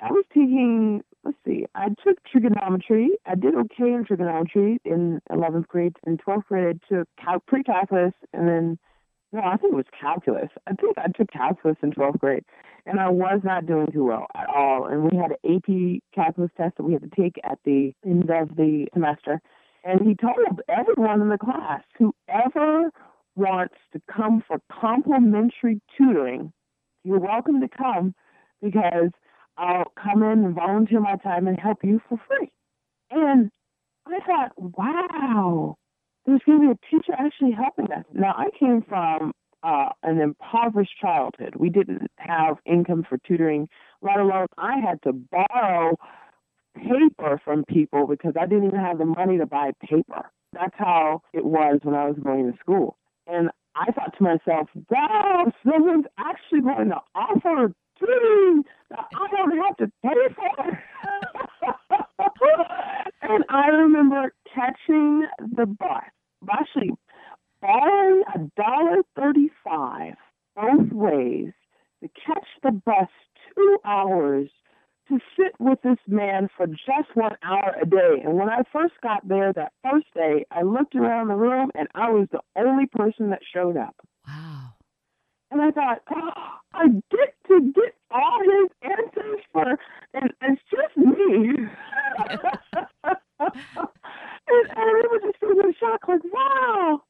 I 0.00 0.10
was 0.10 0.24
taking, 0.28 1.02
let's 1.24 1.36
see, 1.46 1.66
I 1.74 1.88
took 2.04 2.18
trigonometry. 2.30 3.10
I 3.26 3.34
did 3.34 3.54
okay 3.54 3.92
in 3.92 4.04
trigonometry 4.06 4.78
in 4.84 5.20
11th 5.30 5.68
grade. 5.68 5.96
In 6.06 6.18
12th 6.18 6.46
grade, 6.46 6.76
I 6.76 6.94
took 6.94 7.08
cal- 7.22 7.42
pre-calculus, 7.46 8.12
and 8.32 8.48
then, 8.48 8.78
no, 9.32 9.40
I 9.40 9.56
think 9.56 9.72
it 9.72 9.76
was 9.76 9.86
calculus. 9.98 10.50
I 10.66 10.74
think 10.74 10.98
I 10.98 11.08
took 11.16 11.30
calculus 11.30 11.76
in 11.82 11.92
12th 11.92 12.18
grade, 12.18 12.44
and 12.86 13.00
I 13.00 13.08
was 13.08 13.40
not 13.44 13.66
doing 13.66 13.86
too 13.92 14.04
well 14.04 14.26
at 14.34 14.48
all. 14.48 14.86
And 14.86 15.04
we 15.04 15.16
had 15.16 15.32
an 15.32 15.56
AP 15.56 16.02
calculus 16.14 16.50
test 16.56 16.76
that 16.76 16.84
we 16.84 16.92
had 16.92 17.02
to 17.02 17.20
take 17.20 17.36
at 17.44 17.58
the 17.64 17.92
end 18.04 18.30
of 18.30 18.56
the 18.56 18.86
semester 18.92 19.40
and 19.84 20.00
he 20.00 20.14
told 20.14 20.36
everyone 20.68 21.20
in 21.20 21.28
the 21.28 21.38
class, 21.38 21.82
whoever 21.98 22.90
wants 23.36 23.74
to 23.92 24.00
come 24.10 24.42
for 24.46 24.58
complimentary 24.72 25.80
tutoring, 25.96 26.52
you're 27.04 27.18
welcome 27.18 27.60
to 27.60 27.68
come 27.68 28.14
because 28.62 29.10
I'll 29.56 29.92
come 30.02 30.22
in 30.22 30.44
and 30.44 30.54
volunteer 30.54 31.00
my 31.00 31.16
time 31.16 31.46
and 31.46 31.58
help 31.58 31.78
you 31.82 32.00
for 32.08 32.18
free. 32.28 32.50
And 33.10 33.50
I 34.06 34.18
thought, 34.26 34.52
wow, 34.56 35.76
there's 36.26 36.40
going 36.46 36.60
to 36.60 36.66
be 36.66 36.72
a 36.72 36.90
teacher 36.90 37.12
actually 37.18 37.52
helping 37.52 37.92
us. 37.92 38.04
Now, 38.12 38.34
I 38.36 38.48
came 38.58 38.82
from 38.88 39.32
uh, 39.62 39.90
an 40.02 40.20
impoverished 40.20 40.92
childhood. 41.00 41.54
We 41.56 41.70
didn't 41.70 42.10
have 42.18 42.56
income 42.66 43.04
for 43.08 43.18
tutoring, 43.26 43.68
let 44.02 44.18
alone 44.18 44.46
I 44.58 44.78
had 44.78 45.00
to 45.02 45.12
borrow 45.12 45.96
paper 46.76 47.40
from 47.44 47.64
people 47.64 48.06
because 48.06 48.34
I 48.38 48.46
didn't 48.46 48.66
even 48.66 48.80
have 48.80 48.98
the 48.98 49.04
money 49.04 49.38
to 49.38 49.46
buy 49.46 49.70
paper. 49.80 50.30
That's 50.52 50.74
how 50.76 51.22
it 51.32 51.44
was 51.44 51.80
when 51.82 51.94
I 51.94 52.06
was 52.06 52.16
going 52.22 52.50
to 52.52 52.58
school. 52.58 52.96
And 53.26 53.50
I 53.74 53.90
thought 53.92 54.16
to 54.18 54.22
myself, 54.22 54.68
wow, 54.90 55.52
someone's 55.64 56.06
actually 56.18 56.60
going 56.60 56.90
to 56.90 57.00
offer 57.14 57.72
that 58.00 59.06
I 59.14 59.28
don't 59.30 59.58
have 59.58 59.76
to 59.78 59.92
pay 60.02 60.34
for. 60.34 60.82
and 63.22 63.44
I 63.48 63.68
remember 63.68 64.34
catching 64.54 65.26
the 65.38 65.66
bus. 65.66 66.04
Actually, 66.50 66.90
borrowing 67.60 68.22
a 68.34 68.38
dollar 68.60 69.02
thirty-five 69.16 70.14
both 70.54 70.92
ways 70.92 71.52
to 72.02 72.08
catch 72.26 72.46
the 72.62 72.70
bus 72.72 73.08
two 73.54 73.78
hours 73.84 74.48
to 75.08 75.18
sit 75.36 75.52
with 75.58 75.78
this 75.82 75.98
man 76.06 76.48
for 76.56 76.66
just 76.66 77.14
one 77.14 77.36
hour 77.42 77.76
a 77.80 77.86
day. 77.86 78.22
And 78.24 78.34
when 78.34 78.48
I 78.48 78.62
first 78.72 78.94
got 79.02 79.26
there 79.28 79.52
that 79.52 79.72
first 79.82 80.06
day, 80.14 80.46
I 80.50 80.62
looked 80.62 80.94
around 80.94 81.28
the 81.28 81.34
room 81.34 81.70
and 81.74 81.88
I 81.94 82.10
was 82.10 82.28
the 82.32 82.40
only 82.56 82.86
person 82.86 83.30
that 83.30 83.40
showed 83.52 83.76
up. 83.76 83.96
Wow. 84.26 84.73
And 85.50 85.62
I 85.62 85.70
thought, 85.70 86.02
oh, 86.14 86.30
I 86.72 86.88
get 87.10 87.34
to 87.48 87.72
get 87.74 87.94
all 88.10 88.40
his 88.42 88.70
answers 88.82 89.40
for, 89.52 89.78
and 90.14 90.32
it's 90.42 90.62
just 90.70 90.96
me. 90.96 91.50
and, 93.38 94.66
and 94.76 94.98
it 94.98 95.10
was 95.10 95.20
just 95.24 95.40
sort 95.40 95.58
of 95.58 95.74
shock, 95.78 96.08
like, 96.08 96.24
wow, 96.32 97.02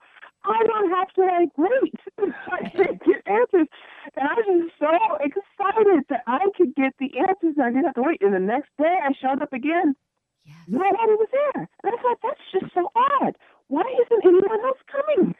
I 0.44 0.62
don't 0.66 0.90
have 0.90 1.08
to 1.14 1.22
like 1.22 1.56
wait. 1.56 1.94
I 2.52 2.68
can 2.68 2.98
get 3.06 3.22
answers. 3.26 3.68
And 4.14 4.28
I 4.28 4.34
was 4.34 4.68
just 4.68 4.78
so 4.78 5.16
excited 5.20 6.04
that 6.10 6.22
I 6.26 6.40
could 6.56 6.74
get 6.74 6.92
the 6.98 7.10
answers. 7.18 7.56
I 7.60 7.70
didn't 7.70 7.84
have 7.84 7.94
to 7.94 8.02
wait. 8.02 8.20
And 8.20 8.34
the 8.34 8.40
next 8.40 8.70
day 8.78 8.98
I 9.02 9.12
showed 9.20 9.40
up 9.40 9.52
again. 9.52 9.96
Yes. 10.44 10.56
Nobody 10.68 11.14
was 11.16 11.28
there. 11.32 11.68
And 11.84 11.94
I 11.94 12.02
thought, 12.02 12.18
that's 12.22 12.40
just 12.52 12.74
so 12.74 12.90
odd. 12.94 13.36
Why 13.68 13.82
isn't 14.04 14.24
anyone 14.24 14.60
else 14.64 14.78
coming? 14.92 15.34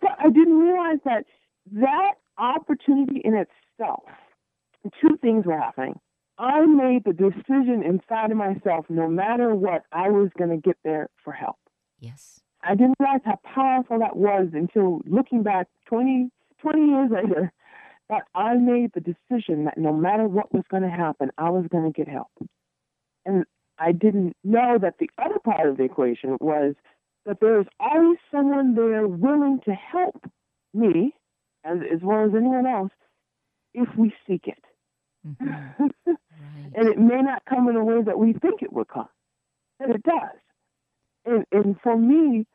but 0.00 0.12
I 0.18 0.30
didn't 0.30 0.58
realize 0.58 0.98
that 1.04 1.26
that 1.72 2.14
opportunity 2.38 3.20
in 3.24 3.34
itself, 3.34 4.04
two 5.00 5.18
things 5.20 5.44
were 5.44 5.58
happening. 5.58 5.98
I 6.38 6.64
made 6.64 7.04
the 7.04 7.12
decision 7.66 7.82
inside 7.82 8.30
of 8.30 8.36
myself, 8.36 8.86
no 8.88 9.08
matter 9.08 9.54
what, 9.54 9.82
I 9.92 10.08
was 10.10 10.30
going 10.38 10.50
to 10.50 10.56
get 10.56 10.76
there 10.84 11.08
for 11.22 11.32
help. 11.32 11.58
Yes. 12.00 12.40
I 12.62 12.74
didn't 12.74 12.96
realize 12.98 13.20
how 13.24 13.38
powerful 13.44 13.98
that 14.00 14.16
was 14.16 14.48
until 14.52 15.00
looking 15.06 15.42
back 15.42 15.68
20, 15.86 16.30
20 16.60 16.86
years 16.86 17.10
later, 17.10 17.52
that 18.08 18.22
I 18.34 18.54
made 18.54 18.92
the 18.94 19.00
decision 19.00 19.64
that 19.64 19.78
no 19.78 19.92
matter 19.92 20.26
what 20.26 20.52
was 20.52 20.64
going 20.70 20.82
to 20.82 20.90
happen, 20.90 21.30
I 21.38 21.50
was 21.50 21.66
going 21.70 21.84
to 21.84 21.96
get 21.96 22.08
help. 22.08 22.30
And 23.24 23.44
I 23.78 23.92
didn't 23.92 24.34
know 24.44 24.78
that 24.80 24.94
the 24.98 25.10
other 25.18 25.38
part 25.38 25.68
of 25.68 25.76
the 25.76 25.84
equation 25.84 26.36
was 26.40 26.74
that 27.24 27.38
there's 27.40 27.66
always 27.80 28.18
someone 28.30 28.74
there 28.74 29.06
willing 29.06 29.60
to 29.64 29.72
help 29.72 30.24
me, 30.72 31.12
as, 31.64 31.78
as 31.92 32.00
well 32.02 32.24
as 32.24 32.30
anyone 32.34 32.66
else, 32.66 32.92
if 33.74 33.88
we 33.96 34.14
seek 34.26 34.46
it. 34.46 34.64
Mm-hmm. 35.26 36.12
right. 36.40 36.72
and 36.74 36.88
it 36.88 36.98
may 36.98 37.22
not 37.22 37.42
come 37.48 37.68
in 37.68 37.76
a 37.76 37.84
way 37.84 38.02
that 38.02 38.18
we 38.18 38.32
think 38.32 38.62
it 38.62 38.72
would 38.72 38.88
come, 38.88 39.08
but 39.78 39.90
it 39.90 40.02
does. 40.02 40.38
And, 41.24 41.44
and 41.52 41.76
for 41.82 41.96
me, 41.96 42.46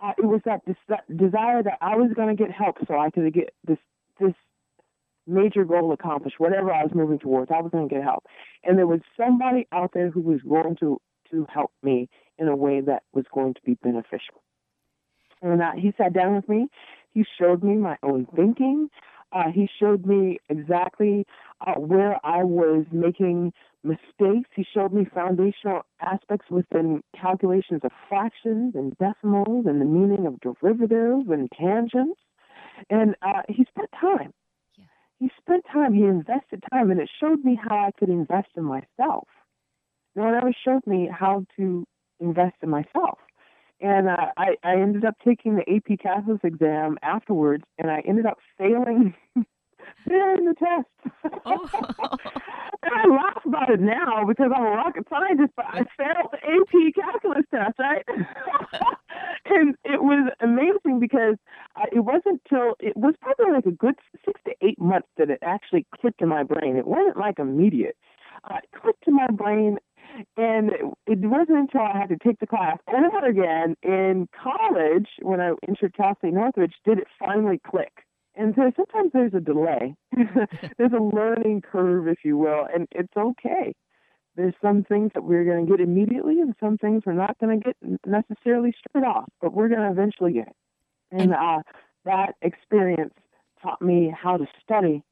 uh, 0.00 0.12
it 0.18 0.24
was 0.24 0.40
that, 0.44 0.60
des- 0.66 1.14
desire 1.14 1.62
that 1.62 1.78
I 1.80 1.96
was 1.96 2.10
going 2.14 2.34
to 2.34 2.42
get 2.42 2.52
help 2.52 2.76
so 2.86 2.98
I 2.98 3.10
could 3.10 3.32
get 3.32 3.54
this 3.66 3.78
this 4.18 4.34
major 5.26 5.64
goal 5.64 5.92
accomplished, 5.92 6.36
whatever 6.38 6.72
I 6.72 6.82
was 6.82 6.92
moving 6.94 7.18
towards. 7.18 7.50
I 7.50 7.60
was 7.60 7.70
going 7.70 7.88
to 7.88 7.94
get 7.94 8.04
help, 8.04 8.24
and 8.64 8.78
there 8.78 8.86
was 8.86 9.00
somebody 9.16 9.66
out 9.72 9.90
there 9.92 10.10
who 10.10 10.20
was 10.20 10.40
going 10.42 10.76
to 10.80 11.00
to 11.30 11.46
help 11.52 11.72
me 11.82 12.08
in 12.38 12.48
a 12.48 12.56
way 12.56 12.80
that 12.80 13.02
was 13.12 13.24
going 13.34 13.54
to 13.54 13.60
be 13.64 13.74
beneficial. 13.82 14.42
And 15.42 15.60
uh, 15.60 15.72
he 15.76 15.92
sat 15.98 16.12
down 16.12 16.36
with 16.36 16.48
me. 16.48 16.68
He 17.12 17.24
showed 17.38 17.62
me 17.62 17.74
my 17.74 17.96
own 18.02 18.26
thinking. 18.36 18.88
Uh, 19.32 19.50
he 19.52 19.68
showed 19.80 20.06
me 20.06 20.38
exactly 20.48 21.26
uh, 21.66 21.74
where 21.74 22.18
I 22.24 22.44
was 22.44 22.84
making 22.92 23.52
mistakes. 23.82 24.48
He 24.54 24.64
showed 24.74 24.92
me 24.92 25.06
foundational 25.12 25.82
aspects 26.00 26.50
within 26.50 27.02
calculations 27.20 27.80
of 27.84 27.90
fractions 28.08 28.74
and 28.74 28.96
decimals 28.98 29.66
and 29.66 29.80
the 29.80 29.84
meaning 29.84 30.26
of 30.26 30.40
derivatives 30.40 31.28
and 31.28 31.50
tangents. 31.58 32.20
And 32.90 33.14
uh, 33.22 33.42
he 33.48 33.64
spent 33.64 33.90
time. 34.00 34.32
Yeah. 34.76 34.84
He 35.18 35.30
spent 35.40 35.64
time. 35.72 35.94
He 35.94 36.04
invested 36.04 36.62
time, 36.70 36.90
and 36.90 37.00
it 37.00 37.10
showed 37.20 37.44
me 37.44 37.58
how 37.60 37.86
I 37.86 37.90
could 37.98 38.08
invest 38.10 38.48
in 38.56 38.64
myself. 38.64 39.26
No, 40.14 40.28
it 40.28 40.32
never 40.32 40.52
showed 40.64 40.86
me 40.86 41.08
how 41.12 41.44
to 41.56 41.84
invest 42.20 42.56
in 42.62 42.70
myself. 42.70 43.18
And 43.80 44.08
uh, 44.08 44.32
I, 44.36 44.56
I 44.62 44.72
ended 44.74 45.04
up 45.04 45.16
taking 45.24 45.56
the 45.56 45.62
AP 45.70 45.98
Calculus 46.00 46.40
exam 46.42 46.96
afterwards, 47.02 47.64
and 47.78 47.90
I 47.90 48.02
ended 48.06 48.26
up 48.26 48.38
failing 48.56 49.14
failing 50.08 50.44
the 50.46 50.54
test. 50.54 51.42
Oh. 51.44 51.68
and 52.82 52.92
I 52.94 53.06
laugh 53.08 53.42
about 53.44 53.70
it 53.70 53.80
now 53.80 54.24
because 54.26 54.50
I'm 54.54 54.64
a 54.64 54.70
rocket 54.70 55.06
scientist, 55.08 55.52
but 55.56 55.66
I 55.66 55.84
failed 55.96 56.32
the 56.32 56.38
AP 56.38 56.94
Calculus 56.94 57.44
test, 57.50 57.78
right? 57.78 58.04
and 59.46 59.74
it 59.84 60.02
was 60.02 60.32
amazing 60.40 61.00
because 61.00 61.36
uh, 61.76 61.86
it 61.92 62.00
wasn't 62.00 62.40
till 62.48 62.74
it 62.80 62.96
was 62.96 63.14
probably 63.20 63.52
like 63.52 63.66
a 63.66 63.70
good 63.70 63.94
six 64.24 64.40
to 64.46 64.54
eight 64.62 64.80
months 64.80 65.08
that 65.16 65.30
it 65.30 65.38
actually 65.42 65.86
clicked 66.00 66.22
in 66.22 66.28
my 66.28 66.42
brain. 66.42 66.76
It 66.76 66.86
wasn't 66.86 67.16
like 67.16 67.38
immediate. 67.38 67.96
Uh, 68.44 68.56
it 68.62 68.80
clicked 68.80 69.04
in 69.06 69.14
my 69.14 69.28
brain, 69.28 69.78
and 70.36 70.70
it 71.06 71.18
wasn't 71.20 71.58
until 71.58 71.80
I 71.80 71.98
had 71.98 72.08
to 72.10 72.18
take 72.18 72.40
the 72.40 72.46
class 72.46 72.78
over 72.88 73.26
again 73.26 73.76
in 73.82 74.28
college 74.42 75.08
when 75.22 75.40
I 75.40 75.52
entered 75.66 75.94
Cal 75.96 76.16
State 76.18 76.34
Northridge 76.34 76.74
did 76.84 76.98
it 76.98 77.06
finally 77.18 77.60
click. 77.66 78.04
And 78.34 78.54
so 78.54 78.70
sometimes 78.76 79.12
there's 79.14 79.32
a 79.32 79.40
delay. 79.40 79.94
there's 80.78 80.92
a 80.92 81.02
learning 81.02 81.62
curve, 81.62 82.06
if 82.06 82.18
you 82.22 82.36
will, 82.36 82.66
and 82.72 82.86
it's 82.90 83.16
okay. 83.16 83.74
There's 84.36 84.54
some 84.60 84.84
things 84.84 85.12
that 85.14 85.24
we're 85.24 85.46
going 85.46 85.64
to 85.64 85.70
get 85.70 85.80
immediately, 85.80 86.40
and 86.42 86.54
some 86.60 86.76
things 86.76 87.04
we're 87.06 87.14
not 87.14 87.38
going 87.38 87.58
to 87.58 87.64
get 87.64 88.00
necessarily 88.04 88.74
straight 88.86 89.06
off, 89.06 89.30
but 89.40 89.54
we're 89.54 89.68
going 89.68 89.80
to 89.80 89.90
eventually 89.90 90.34
get 90.34 90.48
it. 90.48 90.56
And 91.12 91.32
uh, 91.32 91.60
that 92.04 92.34
experience 92.42 93.14
taught 93.62 93.80
me 93.80 94.14
how 94.14 94.36
to 94.36 94.46
study, 94.62 95.02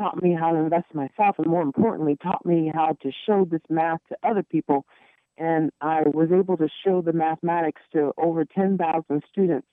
taught 0.00 0.22
me 0.22 0.34
how 0.34 0.52
to 0.52 0.58
invest 0.58 0.86
in 0.94 1.00
myself, 1.00 1.36
and 1.38 1.46
more 1.46 1.62
importantly, 1.62 2.16
taught 2.22 2.44
me 2.46 2.70
how 2.74 2.96
to 3.02 3.12
show 3.26 3.44
this 3.44 3.60
math 3.68 4.00
to 4.08 4.16
other 4.22 4.42
people. 4.42 4.86
And 5.36 5.70
I 5.80 6.02
was 6.06 6.30
able 6.32 6.56
to 6.56 6.68
show 6.84 7.02
the 7.02 7.12
mathematics 7.12 7.82
to 7.92 8.12
over 8.16 8.44
10,000 8.44 9.22
students 9.30 9.66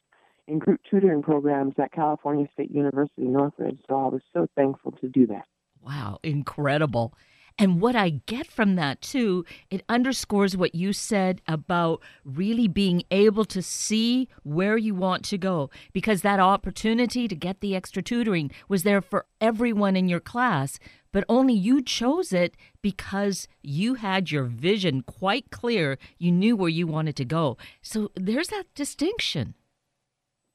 in 0.47 0.59
group 0.59 0.81
tutoring 0.89 1.21
programs 1.21 1.75
at 1.81 1.91
California 1.91 2.47
State 2.53 2.71
University, 2.71 3.27
Northridge. 3.27 3.79
So 3.87 3.95
I 3.95 4.07
was 4.07 4.21
so 4.33 4.47
thankful 4.55 4.93
to 5.01 5.07
do 5.07 5.27
that. 5.27 5.45
Wow, 5.81 6.19
incredible. 6.23 7.13
And 7.59 7.81
what 7.81 7.95
I 7.95 8.09
get 8.27 8.45
from 8.45 8.75
that 8.75 9.01
too, 9.01 9.43
it 9.71 9.83
underscores 9.89 10.55
what 10.55 10.75
you 10.75 10.93
said 10.93 11.41
about 11.47 12.01
really 12.23 12.67
being 12.67 13.01
able 13.09 13.45
to 13.45 13.63
see 13.63 14.27
where 14.43 14.77
you 14.77 14.93
want 14.93 15.25
to 15.25 15.39
go 15.39 15.71
because 15.91 16.21
that 16.21 16.39
opportunity 16.39 17.27
to 17.27 17.35
get 17.35 17.59
the 17.61 17.75
extra 17.75 18.03
tutoring 18.03 18.51
was 18.69 18.83
there 18.83 19.01
for 19.01 19.25
everyone 19.41 19.95
in 19.95 20.07
your 20.07 20.19
class, 20.19 20.77
but 21.11 21.23
only 21.27 21.53
you 21.53 21.81
chose 21.81 22.31
it 22.31 22.55
because 22.83 23.47
you 23.63 23.95
had 23.95 24.29
your 24.29 24.43
vision 24.43 25.01
quite 25.01 25.49
clear. 25.49 25.97
You 26.19 26.31
knew 26.31 26.55
where 26.55 26.69
you 26.69 26.85
wanted 26.85 27.15
to 27.15 27.25
go. 27.25 27.57
So 27.81 28.11
there's 28.13 28.49
that 28.49 28.65
distinction. 28.75 29.55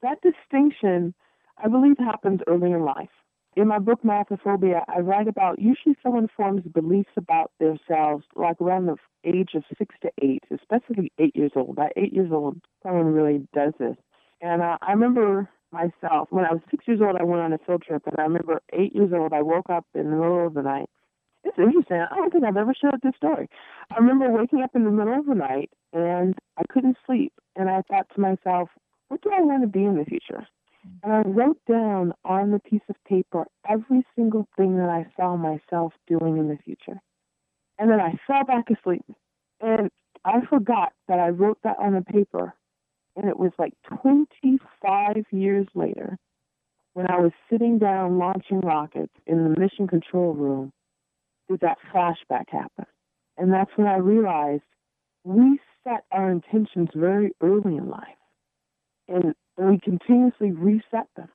That 0.03 0.19
distinction, 0.23 1.15
I 1.59 1.67
believe, 1.67 1.99
happens 1.99 2.41
early 2.47 2.71
in 2.71 2.85
life 2.85 3.09
in 3.55 3.69
my 3.69 3.79
book 3.79 4.01
Mathophobia, 4.03 4.83
I 4.89 5.01
write 5.01 5.29
about 5.29 5.59
usually 5.59 5.97
someone 6.03 6.29
forms 6.37 6.63
beliefs 6.73 7.11
about 7.17 7.51
themselves 7.61 8.25
like 8.35 8.61
around 8.61 8.87
the 8.87 8.97
age 9.25 9.51
of 9.55 9.65
six 9.77 9.95
to 10.03 10.11
eight, 10.23 10.43
especially 10.51 11.13
eight 11.19 11.37
years 11.37 11.53
old. 11.55 11.79
At 11.79 11.93
eight 11.97 12.13
years 12.13 12.33
old, 12.33 12.61
someone 12.83 13.13
really 13.13 13.47
does 13.55 13.75
this. 13.79 13.97
And 14.41 14.63
uh, 14.63 14.79
I 14.81 14.93
remember 14.93 15.49
myself 15.71 16.29
when 16.31 16.45
I 16.45 16.53
was 16.53 16.61
six 16.71 16.87
years 16.89 17.01
old, 17.03 17.17
I 17.19 17.25
went 17.25 17.43
on 17.43 17.53
a 17.53 17.59
field 17.59 17.83
trip, 17.83 18.03
and 18.07 18.17
I 18.19 18.23
remember 18.23 18.63
eight 18.73 18.95
years 18.95 19.13
old, 19.13 19.33
I 19.33 19.43
woke 19.43 19.69
up 19.71 19.87
in 19.95 20.05
the 20.11 20.17
middle 20.17 20.47
of 20.47 20.55
the 20.55 20.63
night. 20.63 20.89
It's 21.45 21.59
interesting. 21.59 22.05
I 22.11 22.15
don't 22.15 22.33
think 22.33 22.45
I've 22.45 22.57
ever 22.57 22.75
shared 22.79 23.01
this 23.03 23.17
story. 23.17 23.49
I 23.91 23.97
remember 23.97 24.31
waking 24.31 24.63
up 24.63 24.71
in 24.75 24.85
the 24.85 24.91
middle 24.91 25.19
of 25.19 25.27
the 25.27 25.35
night 25.35 25.71
and 25.93 26.35
I 26.57 26.63
couldn't 26.71 26.97
sleep, 27.05 27.33
and 27.57 27.69
I 27.69 27.83
thought 27.83 28.07
to 28.15 28.21
myself, 28.21 28.71
"What 29.09 29.23
do 29.23 29.31
I 29.31 29.41
want 29.41 29.63
to 29.63 29.67
be 29.67 29.85
in 29.85 29.97
the 29.97 30.05
future?" 30.05 30.47
And 31.03 31.13
I 31.13 31.23
wrote 31.23 31.59
down 31.69 32.13
on 32.25 32.51
the 32.51 32.59
piece 32.59 32.83
of 32.89 32.97
paper 33.09 33.47
every 33.69 34.05
single 34.17 34.47
thing 34.57 34.77
that 34.77 34.89
I 34.89 35.07
saw 35.17 35.37
myself 35.37 35.93
doing 36.07 36.39
in 36.39 36.49
the 36.49 36.59
future. 36.65 37.01
And 37.79 37.91
then 37.91 38.01
I 38.01 38.19
fell 38.27 38.45
back 38.45 38.67
asleep. 38.71 39.05
And 39.61 39.91
I 40.25 40.45
forgot 40.49 40.93
that 41.09 41.19
I 41.19 41.29
wrote 41.29 41.59
that 41.65 41.79
on 41.79 41.95
the 41.95 42.03
paper. 42.03 42.55
And 43.17 43.29
it 43.29 43.39
was 43.39 43.53
like 43.59 43.75
25 44.03 45.25
years 45.31 45.67
later 45.75 46.19
when 46.95 47.11
I 47.11 47.19
was 47.19 47.33
sitting 47.51 47.79
down 47.79 48.19
launching 48.19 48.61
rockets 48.61 49.13
in 49.27 49.45
the 49.45 49.61
mission 49.61 49.87
control 49.87 50.35
room 50.35 50.73
did 51.49 51.61
that 51.61 51.79
flashback 51.93 52.49
happen. 52.49 52.87
And 53.37 53.53
that's 53.53 53.71
when 53.77 53.87
I 53.87 53.97
realized 53.97 54.63
we 55.25 55.59
set 55.85 56.05
our 56.11 56.31
intentions 56.31 56.89
very 56.95 57.33
early 57.43 57.77
in 57.77 57.89
life. 57.89 58.09
And 59.09 59.35
and 59.57 59.71
we 59.71 59.79
continuously 59.79 60.53
reset 60.53 61.09
them. 61.17 61.29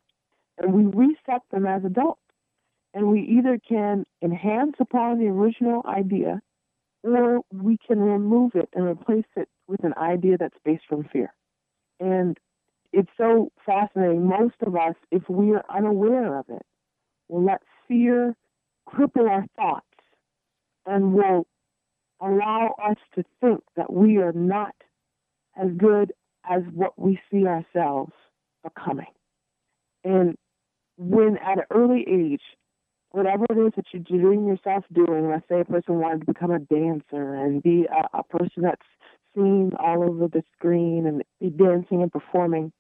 And 0.58 0.74
we 0.74 0.86
reset 0.86 1.42
them 1.52 1.66
as 1.66 1.84
adults. 1.86 2.22
And 2.94 3.12
we 3.12 3.22
either 3.22 3.60
can 3.68 4.06
enhance 4.24 4.76
upon 4.80 5.20
the 5.20 5.28
original 5.28 5.84
idea 5.86 6.42
or 7.04 7.42
we 7.52 7.78
can 7.86 8.00
remove 8.00 8.56
it 8.56 8.70
and 8.74 8.86
replace 8.86 9.26
it 9.36 9.48
with 9.68 9.84
an 9.84 9.94
idea 9.98 10.38
that's 10.38 10.58
based 10.66 10.84
from 10.90 11.04
fear. 11.06 11.34
And 12.00 12.38
it's 12.92 13.12
so 13.18 13.52
fascinating. 13.66 14.28
Most 14.28 14.56
of 14.66 14.76
us, 14.76 14.96
if 15.12 15.30
we 15.30 15.54
are 15.54 15.64
unaware 15.70 16.40
of 16.40 16.46
it, 16.50 16.66
will 17.28 17.44
let 17.44 17.62
fear 17.88 18.36
cripple 18.90 19.30
our 19.30 19.46
thoughts 19.56 19.86
and 20.86 21.14
will 21.14 21.46
allow 22.22 22.74
us 22.84 22.98
to 23.16 23.24
think 23.42 23.62
that 23.76 23.92
we 23.92 24.18
are 24.18 24.32
not 24.32 24.74
as 25.62 25.70
good 25.78 26.14
as 26.50 26.62
what 26.74 26.98
we 26.98 27.20
see 27.32 27.46
ourselves 27.46 28.14
becoming. 28.64 29.06
And 30.04 30.36
when 30.98 31.38
at 31.38 31.60
an 31.60 31.66
early 31.72 32.06
age, 32.08 32.42
whatever 33.12 33.46
it 33.50 33.58
is 33.58 33.74
that 33.76 33.86
you're 33.92 34.04
dreaming 34.04 34.48
yourself 34.48 34.86
doing, 34.94 35.30
let's 35.30 35.48
say 35.50 35.62
a 35.62 35.66
person 35.66 36.00
wanted 36.00 36.22
to 36.22 36.34
become 36.34 36.52
a 36.52 36.60
dancer 36.60 37.36
and 37.36 37.62
be 37.62 37.86
a, 37.86 38.18
a 38.18 38.24
person 38.24 38.64
that's 38.64 38.82
seen 39.36 39.72
all 39.80 40.04
over 40.04 40.28
the 40.28 40.44
screen 40.58 41.06
and 41.06 41.24
be 41.40 41.50
dancing 41.50 42.02
and 42.02 42.12
performing, 42.12 42.72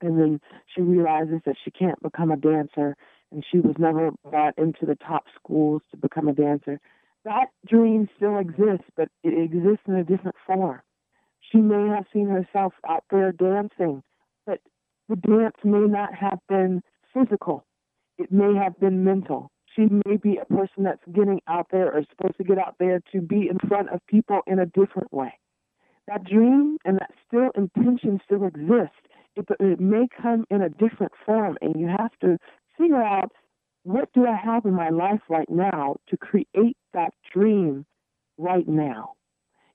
and 0.00 0.18
then 0.18 0.40
she 0.74 0.82
realizes 0.82 1.40
that 1.46 1.56
she 1.64 1.70
can't 1.70 2.00
become 2.02 2.30
a 2.30 2.36
dancer 2.36 2.96
and 3.30 3.44
she 3.50 3.58
was 3.58 3.74
never 3.78 4.10
brought 4.28 4.56
into 4.58 4.84
the 4.84 4.96
top 4.96 5.24
schools 5.36 5.82
to 5.90 5.96
become 5.96 6.28
a 6.28 6.32
dancer. 6.32 6.78
That 7.24 7.46
dream 7.66 8.08
still 8.16 8.38
exists, 8.38 8.90
but 8.96 9.08
it 9.22 9.32
exists 9.32 9.84
in 9.86 9.94
a 9.94 10.04
different 10.04 10.36
form. 10.46 10.80
She 11.50 11.58
may 11.58 11.88
have 11.88 12.06
seen 12.12 12.28
herself 12.28 12.72
out 12.88 13.04
there 13.10 13.32
dancing, 13.32 14.02
but 14.46 14.60
the 15.08 15.16
dance 15.16 15.56
may 15.64 15.80
not 15.80 16.14
have 16.14 16.38
been 16.48 16.82
physical. 17.12 17.64
It 18.18 18.30
may 18.30 18.54
have 18.54 18.78
been 18.78 19.04
mental. 19.04 19.50
She 19.74 19.88
may 20.06 20.16
be 20.16 20.36
a 20.36 20.44
person 20.44 20.84
that's 20.84 21.02
getting 21.12 21.40
out 21.48 21.66
there 21.70 21.92
or 21.92 22.02
supposed 22.10 22.36
to 22.38 22.44
get 22.44 22.58
out 22.58 22.76
there 22.78 23.00
to 23.12 23.20
be 23.20 23.48
in 23.48 23.58
front 23.68 23.88
of 23.88 24.00
people 24.06 24.40
in 24.46 24.58
a 24.58 24.66
different 24.66 25.12
way. 25.12 25.38
That 26.08 26.24
dream 26.24 26.78
and 26.84 26.98
that 26.98 27.10
still 27.26 27.50
intention 27.54 28.20
still 28.24 28.44
exists. 28.44 28.96
It, 29.34 29.46
it 29.60 29.80
may 29.80 30.08
come 30.20 30.44
in 30.50 30.62
a 30.62 30.68
different 30.68 31.12
form, 31.24 31.56
and 31.62 31.74
you 31.80 31.88
have 31.88 32.10
to 32.20 32.36
figure 32.78 33.02
out 33.02 33.32
what 33.84 34.12
do 34.12 34.26
I 34.26 34.36
have 34.36 34.64
in 34.64 34.74
my 34.74 34.90
life 34.90 35.20
right 35.28 35.48
now 35.50 35.96
to 36.08 36.16
create 36.16 36.76
that 36.92 37.14
dream 37.32 37.86
right 38.36 38.68
now. 38.68 39.14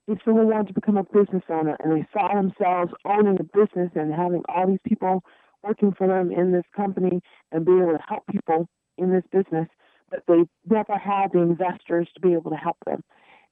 If 0.08 0.20
someone 0.24 0.48
wanted 0.48 0.68
to 0.68 0.72
become 0.72 0.96
a 0.96 1.04
business 1.04 1.42
owner 1.50 1.76
and 1.84 1.92
they 1.92 2.06
saw 2.14 2.28
themselves 2.34 2.92
owning 3.04 3.36
a 3.38 3.44
business 3.44 3.90
and 3.94 4.12
having 4.12 4.42
all 4.48 4.66
these 4.66 4.78
people 4.82 5.22
working 5.62 5.92
for 5.92 6.06
them 6.06 6.32
in 6.32 6.50
this 6.50 6.64
company 6.74 7.20
and 7.52 7.66
being 7.66 7.82
able 7.82 7.92
to 7.92 8.04
help 8.08 8.26
people 8.26 8.66
in 8.96 9.12
this 9.12 9.24
business, 9.30 9.68
but 10.10 10.22
they 10.26 10.46
never 10.66 10.96
had 10.96 11.32
the 11.34 11.40
investors 11.40 12.08
to 12.14 12.20
be 12.22 12.32
able 12.32 12.50
to 12.50 12.56
help 12.56 12.78
them. 12.86 13.04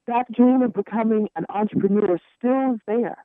That 0.07 0.31
dream 0.31 0.63
of 0.63 0.73
becoming 0.73 1.29
an 1.35 1.45
entrepreneur 1.49 2.17
still 2.39 2.73
is 2.73 2.79
there, 2.87 3.23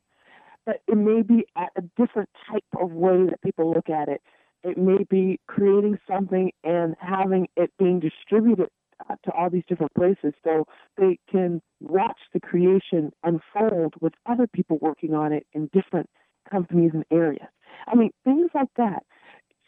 but 0.66 0.82
it 0.86 0.98
may 0.98 1.22
be 1.22 1.46
at 1.56 1.70
a 1.74 1.82
different 1.96 2.28
type 2.50 2.64
of 2.78 2.92
way 2.92 3.24
that 3.30 3.40
people 3.42 3.72
look 3.72 3.88
at 3.88 4.10
it. 4.10 4.20
It 4.62 4.76
may 4.76 5.04
be 5.08 5.40
creating 5.46 5.98
something 6.06 6.52
and 6.64 6.96
having 7.00 7.48
it 7.56 7.72
being 7.78 7.98
distributed 7.98 8.68
Uh, 9.08 9.16
to 9.24 9.32
all 9.32 9.50
these 9.50 9.64
different 9.68 9.92
places 9.94 10.32
so 10.44 10.64
they 10.96 11.18
can 11.30 11.60
watch 11.80 12.18
the 12.32 12.40
creation 12.40 13.10
unfold 13.24 13.94
with 14.00 14.12
other 14.26 14.46
people 14.46 14.78
working 14.80 15.14
on 15.14 15.32
it 15.32 15.46
in 15.54 15.68
different 15.72 16.08
companies 16.50 16.92
and 16.94 17.04
areas. 17.10 17.48
I 17.86 17.94
mean, 17.94 18.10
things 18.24 18.50
like 18.54 18.68
that. 18.76 19.04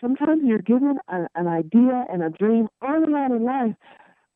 Sometimes 0.01 0.43
you're 0.45 0.59
given 0.59 0.99
a, 1.09 1.27
an 1.35 1.47
idea 1.49 2.05
and 2.13 2.23
a 2.23 2.31
dream 2.31 2.69
early 2.87 3.13
on 3.15 3.33
in 3.33 3.45
life, 3.45 3.75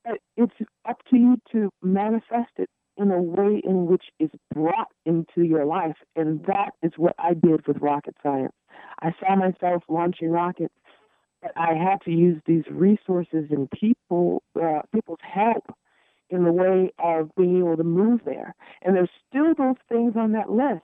but 0.04 0.18
it's 0.36 0.54
up 0.88 0.98
to 1.10 1.16
you 1.16 1.36
to 1.52 1.70
manifest 1.82 2.52
it 2.56 2.70
in 2.96 3.10
a 3.10 3.22
way 3.22 3.60
in 3.64 3.86
which 3.86 4.04
is 4.18 4.30
brought 4.52 4.88
into 5.06 5.42
your 5.42 5.64
life. 5.64 5.96
And 6.16 6.44
that 6.46 6.70
is 6.82 6.92
what 6.96 7.14
I 7.18 7.34
did 7.34 7.66
with 7.66 7.78
rocket 7.80 8.16
science. 8.22 8.54
I 9.02 9.12
saw 9.20 9.36
myself 9.36 9.84
launching 9.88 10.30
rockets, 10.30 10.74
I 11.56 11.74
had 11.74 12.00
to 12.04 12.10
use 12.10 12.40
these 12.46 12.64
resources 12.70 13.46
and 13.50 13.70
people, 13.70 14.42
uh, 14.60 14.80
people's 14.92 15.18
help 15.22 15.64
in 16.30 16.44
the 16.44 16.52
way 16.52 16.92
of 16.98 17.30
being 17.36 17.58
able 17.58 17.76
to 17.76 17.84
move 17.84 18.20
there. 18.24 18.54
And 18.82 18.94
there's 18.94 19.10
still 19.28 19.54
those 19.56 19.76
things 19.88 20.14
on 20.16 20.32
that 20.32 20.50
list 20.50 20.82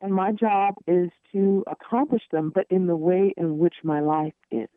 and 0.00 0.14
my 0.14 0.32
job 0.32 0.74
is 0.86 1.10
to 1.32 1.64
accomplish 1.66 2.22
them, 2.32 2.50
but 2.54 2.66
in 2.70 2.86
the 2.86 2.96
way 2.96 3.34
in 3.36 3.58
which 3.58 3.74
my 3.82 4.00
life 4.00 4.34
is. 4.50 4.68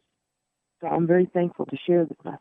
So 0.82 0.88
I'm 0.88 1.08
very 1.08 1.25
thankful 1.25 1.65
to 1.67 1.77
share 1.88 2.06
this 2.06 2.17
message. 2.25 2.39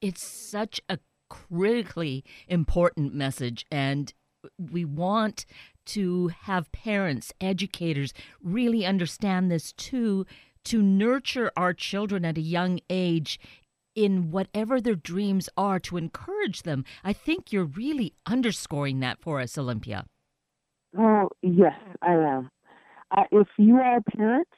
It's 0.00 0.26
such 0.26 0.80
a 0.88 0.98
critically 1.28 2.24
important 2.48 3.14
message, 3.14 3.64
and 3.70 4.12
we 4.58 4.84
want 4.84 5.46
to 5.86 6.28
have 6.42 6.70
parents, 6.72 7.32
educators 7.40 8.12
really 8.42 8.84
understand 8.84 9.50
this 9.50 9.72
too, 9.72 10.26
to 10.64 10.82
nurture 10.82 11.50
our 11.56 11.72
children 11.72 12.24
at 12.24 12.38
a 12.38 12.42
young 12.42 12.80
age 12.90 13.38
in 13.94 14.30
whatever 14.30 14.80
their 14.80 14.94
dreams 14.94 15.48
are, 15.56 15.80
to 15.80 15.96
encourage 15.96 16.62
them. 16.62 16.84
I 17.02 17.12
think 17.12 17.52
you're 17.52 17.64
really 17.64 18.14
underscoring 18.26 19.00
that 19.00 19.18
for 19.20 19.40
us, 19.40 19.58
Olympia. 19.58 20.06
Oh, 20.96 21.28
yes, 21.42 21.74
I 22.02 22.12
am. 22.12 22.50
Uh, 23.10 23.24
if 23.32 23.48
you 23.58 23.76
are 23.76 23.96
a 23.96 24.02
parent, 24.02 24.48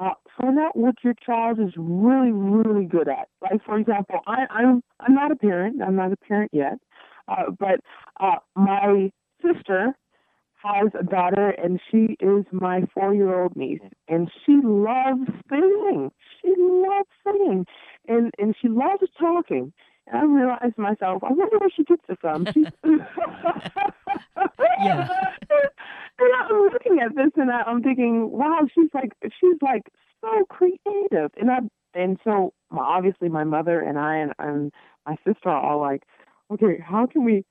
uh, 0.00 0.10
find 0.40 0.58
out 0.58 0.76
what 0.76 0.94
your 1.02 1.14
child 1.14 1.58
is 1.58 1.72
really, 1.76 2.30
really 2.30 2.84
good 2.84 3.08
at. 3.08 3.28
Like, 3.42 3.64
for 3.64 3.78
example, 3.78 4.20
I, 4.26 4.44
I'm 4.50 4.82
I'm 5.00 5.14
not 5.14 5.32
a 5.32 5.36
parent. 5.36 5.82
I'm 5.82 5.96
not 5.96 6.12
a 6.12 6.16
parent 6.16 6.50
yet, 6.52 6.78
uh, 7.26 7.50
but 7.58 7.80
uh, 8.20 8.36
my 8.54 9.10
sister 9.42 9.94
has 10.62 10.88
a 10.98 11.04
daughter, 11.04 11.50
and 11.50 11.80
she 11.90 12.16
is 12.20 12.44
my 12.50 12.82
four-year-old 12.94 13.54
niece, 13.56 13.80
and 14.08 14.30
she 14.44 14.58
loves 14.62 15.28
singing. 15.48 16.10
She 16.42 16.54
loves 16.58 17.08
singing, 17.24 17.66
and 18.06 18.32
and 18.38 18.54
she 18.60 18.68
loves 18.68 19.02
talking. 19.18 19.72
And 20.06 20.16
I 20.16 20.24
realized 20.24 20.78
myself, 20.78 21.22
I 21.22 21.32
wonder 21.32 21.58
where 21.58 21.70
she 21.74 21.84
gets 21.84 22.02
it 22.08 22.18
from. 22.20 22.46
She's 22.46 22.66
yeah. 24.82 25.08
and 26.18 26.32
I'm 26.40 26.70
looking 26.72 26.98
at 27.04 27.14
this 27.14 27.30
and 27.36 27.50
I, 27.50 27.62
I'm 27.62 27.82
thinking, 27.82 28.30
wow, 28.30 28.60
she's 28.74 28.88
like 28.94 29.12
she's 29.24 29.56
like 29.60 29.82
so 30.20 30.44
creative. 30.48 31.30
And 31.38 31.50
I 31.50 31.58
and 31.94 32.18
so 32.24 32.52
my, 32.70 32.82
obviously 32.82 33.28
my 33.28 33.44
mother 33.44 33.80
and 33.80 33.98
I 33.98 34.16
and, 34.16 34.32
and 34.38 34.72
my 35.06 35.16
sister 35.26 35.48
are 35.48 35.60
all 35.60 35.80
like, 35.80 36.02
okay, 36.50 36.82
how 36.84 37.06
can 37.06 37.24
we 37.24 37.44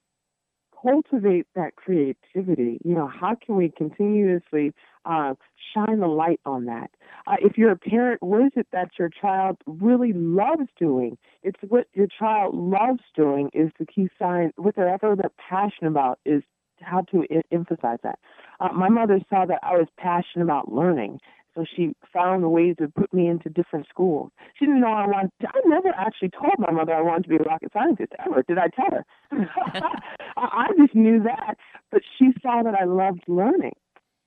cultivate 0.82 1.48
that 1.56 1.76
creativity? 1.76 2.80
You 2.84 2.96
know, 2.96 3.08
how 3.08 3.36
can 3.36 3.56
we 3.56 3.72
continuously 3.76 4.74
uh, 5.06 5.34
shine 5.74 6.00
the 6.00 6.08
light 6.08 6.40
on 6.46 6.66
that? 6.66 6.92
Uh, 7.26 7.36
if 7.42 7.58
you're 7.58 7.72
a 7.72 7.78
parent, 7.78 8.22
what 8.22 8.42
is 8.42 8.52
it 8.56 8.68
that 8.72 8.92
your 8.98 9.10
child 9.10 9.58
really 9.66 10.14
loves 10.14 10.68
doing? 10.80 11.18
It's 11.44 11.60
what 11.68 11.88
your 11.94 12.08
child 12.08 12.56
loves 12.56 13.02
doing 13.16 13.50
is 13.54 13.72
the 13.80 13.86
key 13.86 14.10
sign. 14.20 14.52
Whatever 14.58 15.16
they're 15.16 15.32
passionate 15.38 15.90
about 15.90 16.20
is 16.26 16.44
how 16.82 17.02
to 17.12 17.26
I- 17.32 17.42
emphasize 17.52 18.00
that. 18.04 18.20
Uh, 18.60 18.70
my 18.74 18.90
mother 18.90 19.20
saw 19.30 19.46
that 19.46 19.60
I 19.64 19.74
was 19.78 19.88
passionate 19.98 20.44
about 20.44 20.72
learning, 20.72 21.20
so 21.58 21.66
she 21.76 21.94
found 22.14 22.50
ways 22.52 22.76
to 22.78 22.88
put 22.88 23.12
me 23.12 23.28
into 23.28 23.50
different 23.50 23.88
schools. 23.90 24.30
She 24.58 24.66
didn't 24.66 24.82
know 24.82 24.94
I 24.94 25.08
wanted. 25.08 25.32
To, 25.42 25.48
I 25.48 25.60
never 25.66 25.90
actually 25.90 26.30
told 26.30 26.54
my 26.60 26.72
mother 26.72 26.94
I 26.94 27.02
wanted 27.02 27.24
to 27.24 27.30
be 27.30 27.36
a 27.38 27.40
rocket 27.40 27.72
scientist 27.74 28.14
ever. 28.24 28.44
Did 28.44 28.60
I 28.60 28.68
tell 28.68 28.92
her? 28.92 29.06
I 30.38 30.68
just 30.78 30.94
knew 30.94 31.22
that, 31.24 31.56
but 31.92 32.02
she 32.18 32.30
saw 32.44 32.62
that 32.62 32.76
I 32.80 32.84
loved 32.86 33.24
learning, 33.28 33.76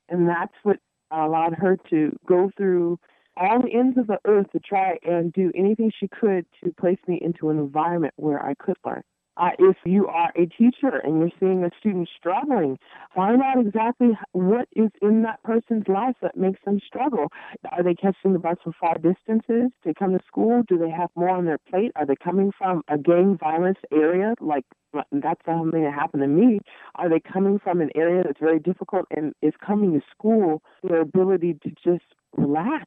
and 0.09 0.29
that's 0.29 0.53
what 0.65 0.79
allowed 1.13 1.55
her 1.55 1.79
to 1.91 2.17
go 2.27 2.51
through 2.57 2.99
all 3.37 3.63
the 3.63 3.73
ends 3.73 3.97
of 3.97 4.09
the 4.09 4.19
earth 4.27 4.51
to 4.53 4.59
try 4.59 4.99
and 5.05 5.33
do 5.33 5.53
anything 5.55 5.93
she 5.99 6.09
could 6.09 6.47
to 6.65 6.73
place 6.81 6.99
me 7.07 7.21
into 7.23 7.51
an 7.51 7.59
environment 7.59 8.13
where 8.17 8.45
I 8.45 8.55
could 8.55 8.77
learn. 8.85 9.03
Uh, 9.41 9.49
if 9.59 9.77
you 9.87 10.07
are 10.07 10.31
a 10.37 10.45
teacher 10.45 10.99
and 11.03 11.19
you're 11.19 11.31
seeing 11.41 11.65
a 11.65 11.71
student 11.81 12.07
struggling, 12.15 12.79
find 13.15 13.41
out 13.41 13.59
exactly 13.59 14.11
what 14.33 14.69
is 14.77 14.91
in 15.01 15.23
that 15.23 15.43
person's 15.43 15.89
life 15.89 16.15
that 16.21 16.37
makes 16.37 16.61
them 16.67 16.79
struggle. 16.87 17.29
Are 17.73 17.83
they 17.83 17.95
catching 17.95 18.35
the 18.35 18.39
bus 18.39 18.59
from 18.63 18.75
far 18.79 18.97
distances 18.99 19.71
to 19.85 19.95
come 19.99 20.13
to 20.13 20.21
school? 20.27 20.63
Do 20.69 20.77
they 20.77 20.91
have 20.91 21.09
more 21.17 21.31
on 21.31 21.47
their 21.47 21.57
plate? 21.57 21.93
Are 21.97 22.05
they 22.05 22.17
coming 22.23 22.53
from 22.59 22.83
a 22.89 22.99
gang 22.99 23.39
violence 23.41 23.79
area? 23.91 24.35
Like 24.43 24.67
that's 24.93 25.41
something 25.47 25.85
that 25.85 25.95
happened 25.95 26.23
to 26.23 26.29
me. 26.29 26.61
Are 26.97 27.09
they 27.09 27.21
coming 27.21 27.59
from 27.59 27.81
an 27.81 27.89
area 27.95 28.23
that's 28.23 28.41
very 28.41 28.59
difficult 28.59 29.07
and 29.11 29.33
is 29.41 29.55
coming 29.67 29.95
to 29.95 30.05
school 30.11 30.63
their 30.83 31.01
ability 31.01 31.59
to 31.63 31.71
just 31.83 32.05
relax? 32.37 32.85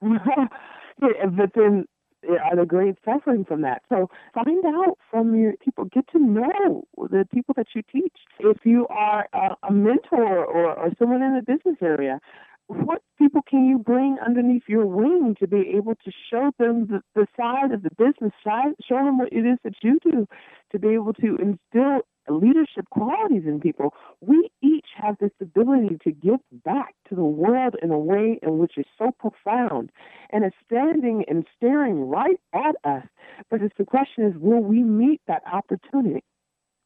but 0.00 1.50
then 1.54 1.84
Uh, 2.28 2.34
are 2.44 2.56
the 2.56 2.64
great 2.64 2.96
suffering 3.04 3.44
from 3.44 3.62
that. 3.62 3.82
So 3.88 4.08
find 4.32 4.64
out 4.64 4.96
from 5.10 5.34
your 5.34 5.54
people, 5.56 5.86
get 5.86 6.06
to 6.12 6.18
know 6.18 6.84
the 6.96 7.26
people 7.32 7.54
that 7.56 7.66
you 7.74 7.82
teach. 7.90 8.16
If 8.38 8.58
you 8.64 8.86
are 8.88 9.28
a, 9.32 9.56
a 9.68 9.72
mentor 9.72 10.44
or, 10.44 10.72
or 10.72 10.90
someone 10.98 11.22
in 11.22 11.34
the 11.34 11.42
business 11.42 11.78
area, 11.82 12.20
what 12.68 13.02
people 13.18 13.42
can 13.42 13.64
you 13.64 13.78
bring 13.78 14.18
underneath 14.24 14.62
your 14.68 14.86
wing 14.86 15.36
to 15.40 15.46
be 15.46 15.72
able 15.76 15.94
to 15.96 16.12
show 16.30 16.52
them 16.58 16.86
the, 16.86 17.02
the 17.14 17.26
side 17.36 17.72
of 17.72 17.82
the 17.82 17.90
business 17.98 18.32
side, 18.44 18.72
show 18.88 18.96
them 18.96 19.18
what 19.18 19.32
it 19.32 19.44
is 19.44 19.58
that 19.64 19.74
you 19.82 19.98
do, 20.02 20.26
to 20.70 20.78
be 20.78 20.88
able 20.88 21.12
to 21.14 21.36
instill 21.36 22.02
leadership 22.28 22.88
qualities 22.90 23.42
in 23.46 23.60
people, 23.60 23.94
we 24.20 24.50
each 24.62 24.86
have 24.96 25.16
this 25.20 25.32
ability 25.40 25.98
to 26.04 26.12
give 26.12 26.40
back 26.64 26.94
to 27.08 27.14
the 27.14 27.24
world 27.24 27.76
in 27.82 27.90
a 27.90 27.98
way 27.98 28.38
in 28.42 28.58
which 28.58 28.78
is 28.78 28.86
so 28.98 29.10
profound 29.18 29.90
and 30.30 30.44
is 30.44 30.52
standing 30.64 31.24
and 31.28 31.46
staring 31.56 32.08
right 32.08 32.40
at 32.54 32.76
us. 32.84 33.06
But 33.50 33.62
it's 33.62 33.76
the 33.76 33.84
question 33.84 34.24
is, 34.24 34.34
will 34.36 34.62
we 34.62 34.82
meet 34.82 35.20
that 35.26 35.42
opportunity? 35.50 36.24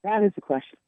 That 0.05 0.23
is 0.23 0.33
the 0.35 0.41
question. 0.41 0.79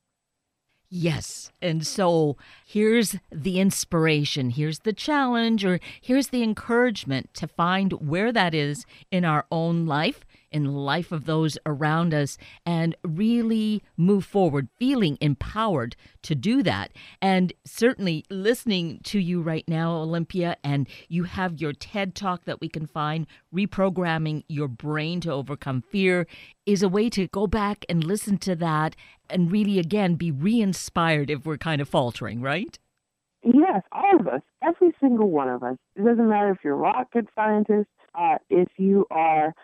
Yes. 0.91 1.53
And 1.61 1.87
so 1.87 2.39
here's 2.65 3.17
the 3.31 3.61
inspiration, 3.61 4.51
here's 4.51 4.81
the 4.81 4.95
challenge, 4.95 5.65
or 5.65 5.81
here's 6.01 6.29
the 6.29 6.43
encouragement 6.43 7.35
to 7.35 7.47
find 7.47 7.93
where 7.93 8.33
that 8.33 8.55
is 8.55 8.87
in 9.11 9.25
our 9.25 9.45
own 9.51 9.85
life 9.85 10.25
in 10.51 10.65
the 10.65 10.71
life 10.71 11.13
of 11.13 11.27
those 11.27 11.59
around 11.67 12.15
us 12.15 12.39
and 12.65 12.97
really 13.05 13.83
move 13.97 14.25
forward, 14.25 14.69
feeling 14.79 15.19
empowered 15.21 15.97
to 16.23 16.35
do 16.35 16.63
that. 16.63 16.93
And 17.21 17.53
certainly 17.65 18.25
listening 18.31 19.01
to 19.05 19.19
you 19.19 19.41
right 19.43 19.67
now, 19.69 19.93
Olympia, 19.97 20.57
and 20.63 20.89
you 21.09 21.25
have 21.25 21.61
your 21.61 21.73
TED 21.73 22.15
talk 22.15 22.45
that 22.45 22.61
we 22.61 22.69
can 22.69 22.87
find, 22.87 23.27
reprogramming 23.55 24.45
your 24.49 24.69
brain 24.69 25.21
to 25.21 25.33
overcome 25.33 25.83
fear, 25.83 26.27
is 26.67 26.83
a 26.83 26.89
way 26.89 27.09
to 27.11 27.29
go 27.29 27.47
back 27.47 27.85
and 27.89 28.05
listen 28.05 28.39
to 28.39 28.55
that 28.57 28.97
and 29.31 29.53
really, 29.53 29.79
again, 29.79 30.15
be 30.15 30.31
re 30.31 30.61
inspired 30.61 31.31
if 31.31 31.45
we're 31.45 31.59
kind 31.59 31.81
of 31.81 31.89
faltering, 31.89 32.41
right? 32.41 32.79
Yes, 33.43 33.83
all 33.93 34.19
of 34.19 34.27
us, 34.27 34.43
every 34.63 34.93
single 35.01 35.31
one 35.31 35.49
of 35.49 35.63
us. 35.63 35.77
It 35.97 36.05
doesn't 36.05 36.29
matter 36.29 36.51
if 36.51 36.59
you're 36.65 36.75
a 36.75 36.77
rocket 36.77 37.27
scientist, 37.35 37.89
uh, 38.15 38.37
if 38.51 38.69
you 38.77 39.07
are 39.11 39.55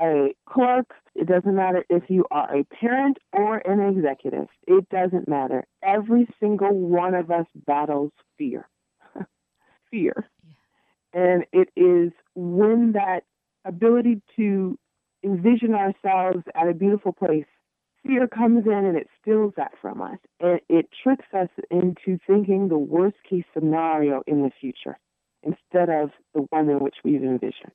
a 0.00 0.34
clerk. 0.48 0.94
It 1.14 1.26
doesn't 1.28 1.54
matter 1.54 1.84
if 1.88 2.04
you 2.08 2.24
are 2.30 2.54
a 2.54 2.64
parent 2.64 3.18
or 3.32 3.58
an 3.58 3.80
executive. 3.80 4.48
It 4.66 4.88
doesn't 4.88 5.28
matter. 5.28 5.64
Every 5.82 6.28
single 6.40 6.74
one 6.74 7.14
of 7.14 7.30
us 7.30 7.46
battles 7.66 8.12
fear. 8.38 8.68
fear. 9.90 10.28
Yeah. 10.44 11.22
And 11.22 11.44
it 11.52 11.68
is 11.76 12.12
when 12.34 12.92
that 12.92 13.20
ability 13.64 14.20
to 14.36 14.78
envision 15.22 15.74
ourselves 15.74 16.44
at 16.54 16.68
a 16.68 16.74
beautiful 16.74 17.12
place, 17.12 17.46
fear 18.04 18.26
comes 18.26 18.66
in 18.66 18.72
and 18.72 18.96
it 18.96 19.08
steals 19.20 19.54
that 19.56 19.72
from 19.80 20.02
us. 20.02 20.18
And 20.40 20.60
it 20.68 20.88
tricks 21.02 21.26
us 21.32 21.48
into 21.70 22.18
thinking 22.26 22.68
the 22.68 22.78
worst 22.78 23.16
case 23.28 23.44
scenario 23.54 24.22
in 24.26 24.42
the 24.42 24.50
future 24.60 24.98
instead 25.42 25.88
of 25.88 26.10
the 26.34 26.42
one 26.50 26.68
in 26.68 26.80
which 26.80 26.96
we've 27.04 27.22
envisioned. 27.22 27.72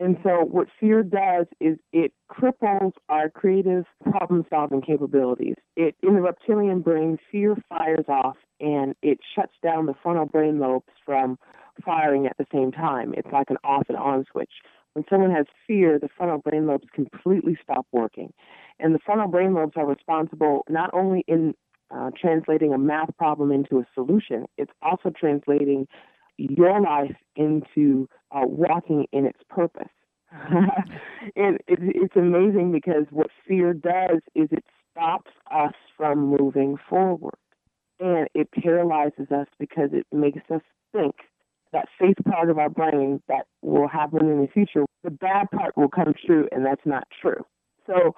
And 0.00 0.16
so, 0.22 0.44
what 0.44 0.68
fear 0.78 1.02
does 1.02 1.46
is 1.60 1.76
it 1.92 2.12
cripples 2.30 2.92
our 3.08 3.28
creative 3.28 3.84
problem 4.10 4.44
solving 4.48 4.80
capabilities. 4.80 5.56
It, 5.76 5.96
in 6.02 6.14
the 6.14 6.20
reptilian 6.20 6.82
brain, 6.82 7.18
fear 7.32 7.56
fires 7.68 8.04
off 8.08 8.36
and 8.60 8.94
it 9.02 9.18
shuts 9.34 9.54
down 9.62 9.86
the 9.86 9.94
frontal 10.02 10.26
brain 10.26 10.60
lobes 10.60 10.86
from 11.04 11.38
firing 11.84 12.26
at 12.26 12.36
the 12.38 12.46
same 12.52 12.70
time. 12.70 13.12
It's 13.16 13.28
like 13.32 13.50
an 13.50 13.56
off 13.64 13.84
and 13.88 13.96
on 13.96 14.24
switch. 14.30 14.50
When 14.94 15.04
someone 15.10 15.30
has 15.32 15.46
fear, 15.66 15.98
the 15.98 16.08
frontal 16.16 16.38
brain 16.38 16.66
lobes 16.66 16.86
completely 16.94 17.56
stop 17.62 17.86
working. 17.92 18.32
And 18.78 18.94
the 18.94 18.98
frontal 19.04 19.28
brain 19.28 19.54
lobes 19.54 19.74
are 19.76 19.86
responsible 19.86 20.64
not 20.68 20.90
only 20.92 21.24
in 21.26 21.54
uh, 21.90 22.10
translating 22.20 22.72
a 22.72 22.78
math 22.78 23.16
problem 23.16 23.50
into 23.50 23.78
a 23.78 23.86
solution, 23.94 24.46
it's 24.56 24.72
also 24.82 25.10
translating 25.10 25.86
your 26.38 26.80
life 26.80 27.16
into 27.36 28.08
uh, 28.30 28.42
walking 28.44 29.06
in 29.12 29.26
its 29.26 29.40
purpose. 29.48 29.88
and 30.32 31.58
it, 31.66 31.78
it's 31.80 32.16
amazing 32.16 32.70
because 32.72 33.06
what 33.10 33.28
fear 33.46 33.72
does 33.72 34.20
is 34.34 34.48
it 34.50 34.64
stops 34.90 35.30
us 35.50 35.72
from 35.96 36.36
moving 36.38 36.76
forward. 36.88 37.34
And 38.00 38.28
it 38.34 38.48
paralyzes 38.52 39.30
us 39.32 39.48
because 39.58 39.90
it 39.92 40.06
makes 40.12 40.42
us 40.50 40.60
think 40.92 41.16
that 41.72 41.88
faith 41.98 42.16
part 42.30 42.50
of 42.50 42.58
our 42.58 42.70
brain 42.70 43.20
that 43.28 43.46
will 43.62 43.88
happen 43.88 44.30
in 44.30 44.40
the 44.40 44.48
future, 44.48 44.84
the 45.02 45.10
bad 45.10 45.50
part 45.50 45.76
will 45.76 45.88
come 45.88 46.14
true, 46.26 46.48
and 46.52 46.64
that's 46.64 46.86
not 46.86 47.06
true. 47.20 47.44
So 47.86 48.14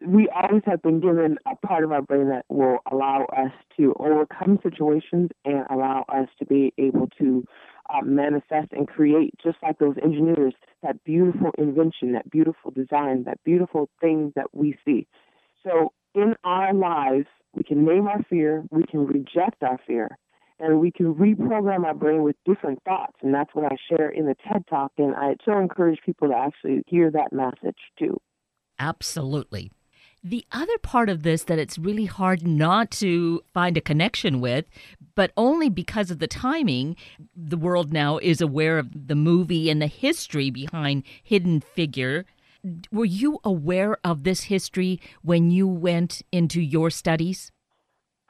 we 0.00 0.28
always 0.28 0.62
have 0.66 0.82
been 0.82 1.00
given 1.00 1.38
a 1.46 1.56
part 1.66 1.84
of 1.84 1.92
our 1.92 2.02
brain 2.02 2.28
that 2.28 2.44
will 2.48 2.78
allow 2.90 3.24
us 3.36 3.52
to 3.76 3.94
overcome 3.98 4.58
situations 4.62 5.30
and 5.44 5.64
allow 5.70 6.04
us 6.08 6.28
to 6.38 6.46
be 6.46 6.72
able 6.78 7.08
to 7.18 7.44
uh, 7.90 8.04
manifest 8.04 8.72
and 8.72 8.88
create, 8.88 9.34
just 9.42 9.58
like 9.62 9.78
those 9.78 9.96
engineers, 10.02 10.54
that 10.82 11.02
beautiful 11.04 11.50
invention, 11.58 12.12
that 12.12 12.30
beautiful 12.30 12.70
design, 12.70 13.24
that 13.24 13.42
beautiful 13.44 13.88
thing 14.00 14.32
that 14.36 14.46
we 14.52 14.76
see. 14.84 15.06
So 15.62 15.92
in 16.14 16.34
our 16.44 16.72
lives, 16.74 17.26
we 17.54 17.62
can 17.62 17.84
name 17.84 18.08
our 18.08 18.22
fear, 18.28 18.64
we 18.70 18.84
can 18.84 19.06
reject 19.06 19.62
our 19.62 19.78
fear, 19.86 20.18
and 20.58 20.80
we 20.80 20.90
can 20.90 21.14
reprogram 21.14 21.84
our 21.84 21.94
brain 21.94 22.22
with 22.22 22.36
different 22.44 22.82
thoughts. 22.84 23.16
And 23.22 23.34
that's 23.34 23.54
what 23.54 23.70
I 23.70 23.76
share 23.88 24.08
in 24.08 24.26
the 24.26 24.34
TED 24.46 24.66
Talk. 24.68 24.92
And 24.98 25.14
I 25.14 25.36
so 25.44 25.58
encourage 25.58 26.00
people 26.04 26.28
to 26.28 26.34
actually 26.34 26.82
hear 26.86 27.10
that 27.10 27.32
message 27.32 27.78
too. 27.98 28.20
Absolutely. 28.78 29.70
The 30.26 30.46
other 30.52 30.78
part 30.78 31.10
of 31.10 31.22
this 31.22 31.44
that 31.44 31.58
it's 31.58 31.78
really 31.78 32.06
hard 32.06 32.46
not 32.46 32.90
to 32.92 33.42
find 33.52 33.76
a 33.76 33.82
connection 33.82 34.40
with, 34.40 34.64
but 35.14 35.32
only 35.36 35.68
because 35.68 36.10
of 36.10 36.18
the 36.18 36.26
timing, 36.26 36.96
the 37.36 37.58
world 37.58 37.92
now 37.92 38.16
is 38.16 38.40
aware 38.40 38.78
of 38.78 39.08
the 39.08 39.14
movie 39.14 39.68
and 39.68 39.82
the 39.82 39.86
history 39.86 40.48
behind 40.48 41.02
Hidden 41.22 41.60
Figure. 41.60 42.24
Were 42.90 43.04
you 43.04 43.38
aware 43.44 43.98
of 44.02 44.24
this 44.24 44.44
history 44.44 44.98
when 45.20 45.50
you 45.50 45.68
went 45.68 46.22
into 46.32 46.62
your 46.62 46.88
studies? 46.88 47.52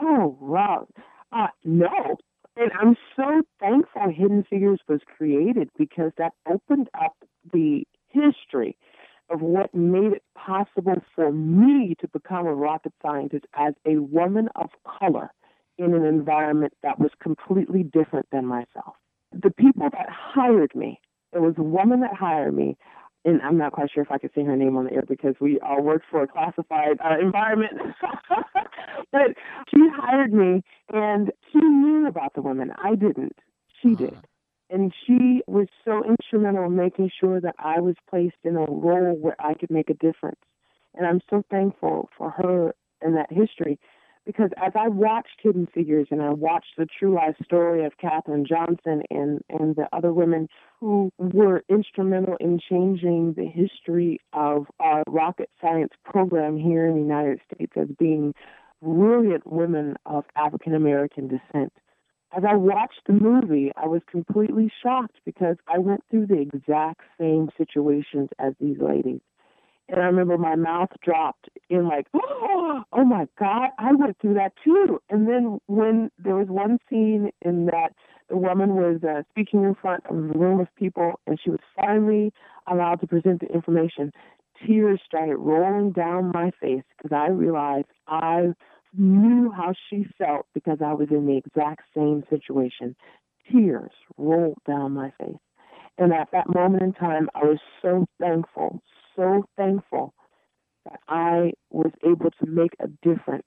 Oh, 0.00 0.36
wow. 0.40 0.88
Uh, 1.30 1.46
no. 1.62 2.16
And 2.56 2.72
I'm 2.80 2.96
so 3.14 3.42
thankful 3.60 4.10
Hidden 4.12 4.46
Figures 4.50 4.80
was 4.88 5.00
created 5.16 5.70
because 5.78 6.10
that 6.18 6.32
opened 6.50 6.88
up 7.00 7.14
the 7.52 7.84
history 8.08 8.76
of 9.30 9.40
what 9.40 9.72
made 9.72 10.14
it 10.14 10.23
possible 10.44 11.02
for 11.14 11.32
me 11.32 11.94
to 12.00 12.08
become 12.08 12.46
a 12.46 12.54
rocket 12.54 12.92
scientist 13.02 13.46
as 13.54 13.74
a 13.86 13.98
woman 13.98 14.48
of 14.56 14.70
color 15.00 15.30
in 15.78 15.94
an 15.94 16.04
environment 16.04 16.72
that 16.82 16.98
was 16.98 17.10
completely 17.20 17.82
different 17.82 18.26
than 18.30 18.46
myself. 18.46 18.94
The 19.32 19.50
people 19.50 19.88
that 19.90 20.08
hired 20.08 20.74
me, 20.74 21.00
it 21.32 21.40
was 21.40 21.54
a 21.58 21.62
woman 21.62 22.00
that 22.00 22.14
hired 22.14 22.54
me, 22.54 22.76
and 23.24 23.40
I'm 23.42 23.56
not 23.56 23.72
quite 23.72 23.90
sure 23.92 24.02
if 24.02 24.12
I 24.12 24.18
could 24.18 24.30
say 24.34 24.44
her 24.44 24.56
name 24.56 24.76
on 24.76 24.84
the 24.84 24.92
air 24.92 25.04
because 25.08 25.34
we 25.40 25.58
all 25.60 25.82
worked 25.82 26.04
for 26.10 26.22
a 26.22 26.28
classified 26.28 26.98
uh, 27.04 27.18
environment. 27.20 27.72
but 29.12 29.34
she 29.74 29.80
hired 29.96 30.32
me, 30.32 30.62
and 30.92 31.32
she 31.52 31.58
knew 31.58 32.06
about 32.06 32.34
the 32.34 32.42
women. 32.42 32.70
I 32.82 32.94
didn't. 32.94 33.38
She 33.82 33.94
did. 33.94 34.16
And 34.70 34.92
she 35.06 35.42
was 35.46 35.66
so 35.84 36.02
instrumental 36.04 36.64
in 36.64 36.76
making 36.76 37.10
sure 37.20 37.40
that 37.40 37.54
I 37.58 37.80
was 37.80 37.96
placed 38.08 38.36
in 38.44 38.56
a 38.56 38.64
role 38.64 39.16
where 39.20 39.36
I 39.38 39.54
could 39.54 39.70
make 39.70 39.90
a 39.90 39.94
difference. 39.94 40.40
And 40.94 41.06
I'm 41.06 41.20
so 41.28 41.42
thankful 41.50 42.08
for 42.16 42.30
her 42.30 42.74
and 43.02 43.16
that 43.16 43.30
history 43.30 43.78
because 44.24 44.50
as 44.56 44.72
I 44.74 44.88
watched 44.88 45.40
Hidden 45.42 45.68
Figures 45.74 46.08
and 46.10 46.22
I 46.22 46.30
watched 46.30 46.76
the 46.78 46.86
true 46.98 47.14
life 47.14 47.36
story 47.44 47.84
of 47.84 47.96
Katherine 47.98 48.46
Johnson 48.46 49.02
and, 49.10 49.40
and 49.48 49.76
the 49.76 49.86
other 49.92 50.12
women 50.12 50.48
who 50.80 51.10
were 51.18 51.62
instrumental 51.68 52.36
in 52.40 52.58
changing 52.58 53.34
the 53.36 53.46
history 53.46 54.20
of 54.32 54.66
our 54.80 55.02
rocket 55.08 55.50
science 55.60 55.92
program 56.04 56.56
here 56.56 56.86
in 56.86 56.94
the 56.94 57.00
United 57.00 57.40
States 57.52 57.72
as 57.76 57.88
being 57.98 58.34
brilliant 58.82 59.46
women 59.46 59.96
of 60.06 60.24
African 60.36 60.74
American 60.74 61.28
descent 61.28 61.72
as 62.36 62.44
I 62.48 62.54
watched 62.54 63.00
the 63.06 63.12
movie, 63.12 63.72
I 63.76 63.86
was 63.86 64.02
completely 64.10 64.70
shocked 64.82 65.16
because 65.24 65.56
I 65.68 65.78
went 65.78 66.02
through 66.10 66.26
the 66.26 66.40
exact 66.40 67.02
same 67.18 67.50
situations 67.56 68.30
as 68.38 68.54
these 68.60 68.78
ladies. 68.78 69.20
And 69.88 70.00
I 70.00 70.06
remember 70.06 70.38
my 70.38 70.56
mouth 70.56 70.88
dropped 71.02 71.48
in 71.68 71.86
like, 71.86 72.06
oh, 72.14 72.82
oh 72.92 73.04
my 73.04 73.26
God, 73.38 73.68
I 73.78 73.92
went 73.92 74.18
through 74.20 74.34
that 74.34 74.52
too. 74.64 75.00
And 75.10 75.28
then 75.28 75.58
when 75.66 76.10
there 76.18 76.36
was 76.36 76.48
one 76.48 76.78
scene 76.88 77.30
in 77.42 77.66
that 77.66 77.92
the 78.30 78.36
woman 78.36 78.74
was 78.74 79.00
uh, 79.04 79.22
speaking 79.30 79.64
in 79.64 79.74
front 79.74 80.04
of 80.08 80.16
a 80.16 80.38
room 80.38 80.58
of 80.60 80.68
people 80.76 81.20
and 81.26 81.38
she 81.42 81.50
was 81.50 81.60
finally 81.76 82.32
allowed 82.66 83.00
to 83.02 83.06
present 83.06 83.40
the 83.40 83.46
information, 83.48 84.12
tears 84.66 85.00
started 85.04 85.36
rolling 85.36 85.92
down 85.92 86.32
my 86.32 86.50
face 86.60 86.82
because 86.96 87.14
I 87.14 87.28
realized 87.28 87.86
I 88.08 88.54
knew 88.96 89.50
how 89.50 89.72
she 89.88 90.06
felt 90.18 90.46
because 90.54 90.78
I 90.84 90.92
was 90.92 91.08
in 91.10 91.26
the 91.26 91.36
exact 91.36 91.82
same 91.94 92.24
situation. 92.30 92.96
Tears 93.50 93.92
rolled 94.16 94.58
down 94.66 94.92
my 94.92 95.12
face. 95.18 95.36
And 95.98 96.12
at 96.12 96.28
that 96.32 96.52
moment 96.52 96.82
in 96.82 96.92
time, 96.92 97.28
I 97.34 97.44
was 97.44 97.60
so 97.80 98.06
thankful, 98.20 98.82
so 99.14 99.44
thankful 99.56 100.12
that 100.84 101.00
I 101.08 101.52
was 101.70 101.92
able 102.04 102.30
to 102.30 102.46
make 102.46 102.74
a 102.80 102.88
difference 103.02 103.46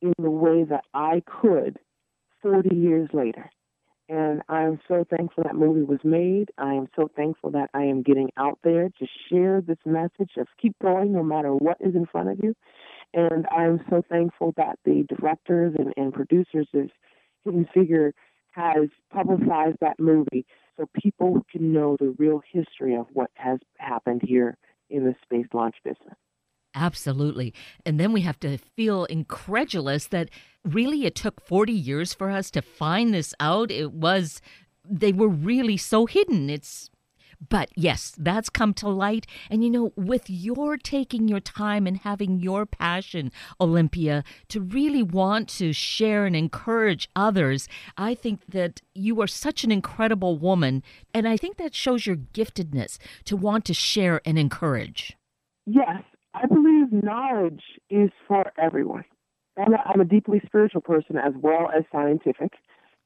in 0.00 0.12
the 0.18 0.30
way 0.30 0.64
that 0.64 0.84
I 0.94 1.22
could 1.26 1.78
40 2.42 2.74
years 2.74 3.08
later. 3.12 3.50
And 4.08 4.42
I 4.48 4.62
am 4.62 4.80
so 4.88 5.04
thankful 5.08 5.44
that 5.44 5.54
movie 5.54 5.84
was 5.84 6.00
made. 6.04 6.50
I 6.58 6.74
am 6.74 6.88
so 6.96 7.08
thankful 7.14 7.50
that 7.52 7.70
I 7.72 7.84
am 7.84 8.02
getting 8.02 8.30
out 8.36 8.58
there 8.64 8.88
to 8.88 9.06
share 9.30 9.60
this 9.60 9.78
message 9.86 10.32
of 10.36 10.48
keep 10.60 10.74
going 10.82 11.12
no 11.12 11.22
matter 11.22 11.54
what 11.54 11.76
is 11.80 11.94
in 11.94 12.06
front 12.06 12.28
of 12.30 12.38
you 12.42 12.54
And 13.14 13.46
I'm 13.50 13.80
so 13.90 14.02
thankful 14.08 14.54
that 14.56 14.78
the 14.84 15.04
directors 15.08 15.74
and, 15.78 15.92
and 15.96 16.12
producers 16.12 16.66
of 16.74 16.90
Hidden 17.44 17.68
Figure 17.74 18.14
has 18.52 18.88
publicized 19.12 19.78
that 19.80 19.98
movie 19.98 20.46
so 20.76 20.88
people 21.00 21.44
can 21.50 21.72
know 21.72 21.96
the 21.98 22.14
real 22.18 22.42
history 22.50 22.94
of 22.94 23.06
what 23.12 23.30
has 23.34 23.58
happened 23.78 24.22
here 24.24 24.56
in 24.90 25.04
the 25.04 25.14
space 25.22 25.46
launch 25.52 25.76
business. 25.84 26.16
Absolutely. 26.74 27.52
And 27.84 28.00
then 28.00 28.12
we 28.12 28.22
have 28.22 28.40
to 28.40 28.56
feel 28.56 29.04
incredulous 29.04 30.06
that 30.06 30.30
really 30.64 31.04
it 31.04 31.14
took 31.14 31.40
40 31.40 31.72
years 31.72 32.14
for 32.14 32.30
us 32.30 32.50
to 32.52 32.62
find 32.62 33.12
this 33.12 33.34
out. 33.40 33.70
It 33.70 33.92
was, 33.92 34.40
they 34.88 35.12
were 35.12 35.28
really 35.28 35.76
so 35.76 36.06
hidden. 36.06 36.48
It's 36.48 36.90
but 37.48 37.70
yes, 37.74 38.14
that's 38.18 38.48
come 38.48 38.74
to 38.74 38.88
light. 38.88 39.26
And 39.50 39.64
you 39.64 39.70
know, 39.70 39.92
with 39.96 40.28
your 40.28 40.76
taking 40.76 41.28
your 41.28 41.40
time 41.40 41.86
and 41.86 41.98
having 41.98 42.40
your 42.40 42.66
passion, 42.66 43.32
Olympia, 43.60 44.24
to 44.48 44.60
really 44.60 45.02
want 45.02 45.48
to 45.50 45.72
share 45.72 46.24
and 46.24 46.36
encourage 46.36 47.08
others, 47.16 47.68
I 47.96 48.14
think 48.14 48.40
that 48.48 48.80
you 48.94 49.20
are 49.20 49.26
such 49.26 49.64
an 49.64 49.72
incredible 49.72 50.38
woman. 50.38 50.82
And 51.12 51.26
I 51.26 51.36
think 51.36 51.56
that 51.56 51.74
shows 51.74 52.06
your 52.06 52.16
giftedness 52.16 52.98
to 53.24 53.36
want 53.36 53.64
to 53.66 53.74
share 53.74 54.20
and 54.24 54.38
encourage. 54.38 55.16
Yes, 55.66 56.02
I 56.34 56.46
believe 56.46 56.92
knowledge 56.92 57.62
is 57.90 58.10
for 58.26 58.52
everyone. 58.58 59.04
I'm 59.58 59.74
a, 59.74 59.78
I'm 59.84 60.00
a 60.00 60.04
deeply 60.04 60.40
spiritual 60.46 60.80
person 60.80 61.16
as 61.16 61.34
well 61.40 61.68
as 61.76 61.84
scientific. 61.92 62.52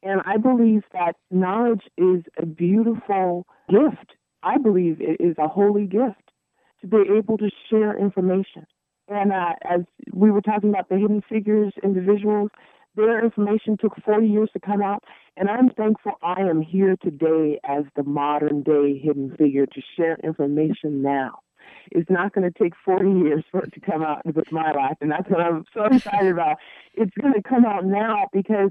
And 0.03 0.21
I 0.25 0.37
believe 0.37 0.83
that 0.93 1.17
knowledge 1.31 1.83
is 1.97 2.23
a 2.41 2.47
beautiful 2.47 3.47
gift 3.69 4.15
I 4.47 4.59
believe 4.59 5.01
it 5.01 5.21
is 5.21 5.35
a 5.39 5.49
holy 5.49 5.87
gift 5.87 6.31
to 6.81 6.87
be 6.87 7.03
able 7.19 7.37
to 7.39 7.51
share 7.69 7.99
information. 7.99 8.65
And 9.09 9.33
uh, 9.33 9.55
as 9.69 9.81
we 10.13 10.31
were 10.31 10.41
talking 10.41 10.71
about 10.71 10.89
the 10.89 10.99
hidden 10.99 11.21
figures 11.29 11.73
individuals, 11.83 12.51
their 12.95 13.23
information 13.25 13.77
took 13.77 13.95
40 14.05 14.27
years 14.29 14.49
to 14.53 14.61
come 14.61 14.83
out. 14.83 15.03
And 15.37 15.49
I'm 15.51 15.71
thankful 15.71 16.13
I 16.23 16.41
am 16.43 16.63
here 16.63 16.97
today 17.03 17.59
as 17.65 17.85
the 17.97 18.05
modern 18.05 18.63
day 18.63 18.99
hidden 19.03 19.35
figure 19.37 19.67
to 19.67 19.81
share 19.97 20.17
information 20.23 21.03
now. 21.03 21.41
It's 21.91 22.09
not 22.09 22.33
going 22.33 22.51
to 22.51 22.57
take 22.57 22.75
40 22.85 23.11
years 23.11 23.45
for 23.51 23.65
it 23.65 23.73
to 23.75 23.81
come 23.81 24.03
out 24.03 24.25
with 24.25 24.53
my 24.53 24.71
life. 24.71 24.97
And 25.01 25.11
that's 25.11 25.29
what 25.29 25.41
I'm 25.41 25.65
so 25.75 25.85
excited 25.91 26.31
about. 26.31 26.59
It's 26.95 27.15
going 27.21 27.35
to 27.35 27.43
come 27.43 27.65
out 27.65 27.85
now 27.85 28.29
because 28.33 28.71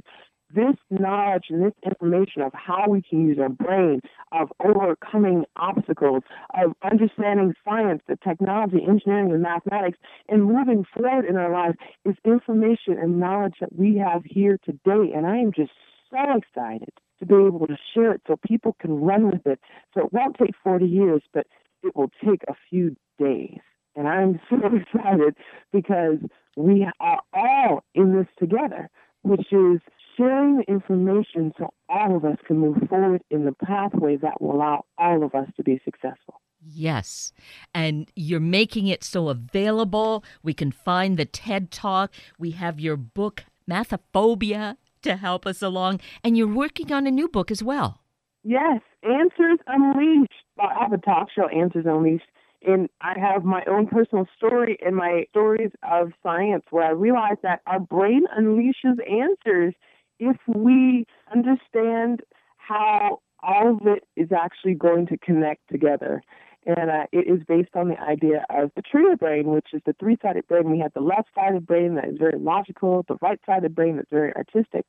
this 0.55 0.75
knowledge 0.89 1.45
and 1.49 1.63
this 1.63 1.73
information 1.85 2.41
of 2.41 2.51
how 2.53 2.85
we 2.87 3.01
can 3.01 3.27
use 3.27 3.37
our 3.39 3.49
brain, 3.49 4.01
of 4.31 4.51
overcoming 4.63 5.45
obstacles, 5.57 6.23
of 6.53 6.73
understanding 6.83 7.53
science, 7.63 8.01
the 8.07 8.17
technology, 8.23 8.79
engineering, 8.87 9.31
and 9.31 9.41
mathematics, 9.41 9.97
and 10.29 10.45
moving 10.45 10.85
forward 10.95 11.25
in 11.25 11.37
our 11.37 11.51
lives 11.51 11.77
is 12.05 12.15
information 12.23 12.97
and 12.99 13.19
knowledge 13.19 13.55
that 13.59 13.75
we 13.75 13.97
have 13.97 14.23
here 14.25 14.57
today. 14.63 15.11
And 15.15 15.27
I 15.27 15.37
am 15.37 15.51
just 15.51 15.71
so 16.09 16.37
excited 16.37 16.89
to 17.19 17.25
be 17.25 17.35
able 17.35 17.67
to 17.67 17.77
share 17.93 18.13
it 18.13 18.21
so 18.27 18.37
people 18.47 18.75
can 18.79 19.01
run 19.01 19.31
with 19.31 19.45
it. 19.45 19.59
So 19.93 20.05
it 20.05 20.13
won't 20.13 20.37
take 20.37 20.55
40 20.63 20.85
years, 20.85 21.21
but 21.33 21.47
it 21.83 21.95
will 21.95 22.11
take 22.23 22.43
a 22.47 22.55
few 22.69 22.95
days. 23.19 23.59
And 23.95 24.07
I'm 24.07 24.39
so 24.49 24.57
excited 24.65 25.35
because 25.71 26.17
we 26.55 26.87
are 26.99 27.21
all 27.33 27.83
in 27.93 28.15
this 28.15 28.27
together, 28.39 28.89
which 29.23 29.51
is 29.51 29.79
sharing 30.17 30.57
the 30.57 30.63
information 30.63 31.53
so 31.57 31.73
all 31.89 32.15
of 32.15 32.25
us 32.25 32.37
can 32.45 32.57
move 32.57 32.77
forward 32.89 33.21
in 33.29 33.45
the 33.45 33.51
pathway 33.51 34.15
that 34.17 34.41
will 34.41 34.55
allow 34.55 34.85
all 34.97 35.23
of 35.23 35.35
us 35.35 35.47
to 35.57 35.63
be 35.63 35.79
successful. 35.83 36.41
Yes. 36.67 37.31
And 37.73 38.11
you're 38.15 38.39
making 38.39 38.87
it 38.87 39.03
so 39.03 39.29
available. 39.29 40.23
We 40.41 40.53
can 40.53 40.71
find 40.71 41.17
the 41.17 41.25
TED 41.25 41.71
Talk. 41.71 42.11
We 42.39 42.51
have 42.51 42.79
your 42.79 42.97
book, 42.97 43.45
Mathophobia, 43.69 44.77
to 45.03 45.17
help 45.17 45.45
us 45.45 45.61
along. 45.61 46.01
And 46.23 46.37
you're 46.37 46.47
working 46.47 46.91
on 46.91 47.05
a 47.05 47.11
new 47.11 47.27
book 47.27 47.51
as 47.51 47.61
well. 47.61 48.01
Yes, 48.43 48.81
Answers 49.03 49.59
Unleashed. 49.67 50.31
I 50.59 50.73
have 50.79 50.93
a 50.93 50.97
talk 50.97 51.27
show, 51.35 51.47
Answers 51.47 51.85
Unleashed, 51.87 52.29
and 52.65 52.89
I 53.01 53.13
have 53.19 53.43
my 53.43 53.63
own 53.67 53.87
personal 53.87 54.27
story 54.35 54.77
and 54.85 54.95
my 54.95 55.25
stories 55.29 55.71
of 55.83 56.11
science 56.23 56.63
where 56.69 56.85
I 56.85 56.91
realized 56.91 57.41
that 57.43 57.61
our 57.67 57.79
brain 57.79 58.23
unleashes 58.37 58.97
answers 59.09 59.73
if 60.19 60.37
we 60.47 61.05
understand 61.33 62.21
how 62.57 63.19
all 63.43 63.71
of 63.75 63.87
it 63.87 64.03
is 64.15 64.29
actually 64.31 64.73
going 64.73 65.05
to 65.07 65.17
connect 65.17 65.69
together. 65.69 66.21
And 66.65 66.89
uh, 66.89 67.05
it 67.11 67.27
is 67.27 67.43
based 67.47 67.75
on 67.75 67.89
the 67.89 67.99
idea 68.01 68.43
of 68.49 68.71
the 68.75 68.81
trio 68.81 69.15
brain, 69.15 69.47
which 69.47 69.67
is 69.71 69.81
the 69.85 69.93
three 69.99 70.17
sided 70.19 70.47
brain. 70.47 70.71
We 70.71 70.79
have 70.79 70.93
the 70.93 71.01
left 71.01 71.29
sided 71.35 71.67
brain 71.67 71.93
that 71.95 72.05
is 72.05 72.17
very 72.17 72.39
logical, 72.39 73.05
the 73.07 73.17
right 73.21 73.39
sided 73.45 73.75
brain 73.75 73.97
that's 73.97 74.09
very 74.09 74.33
artistic. 74.35 74.85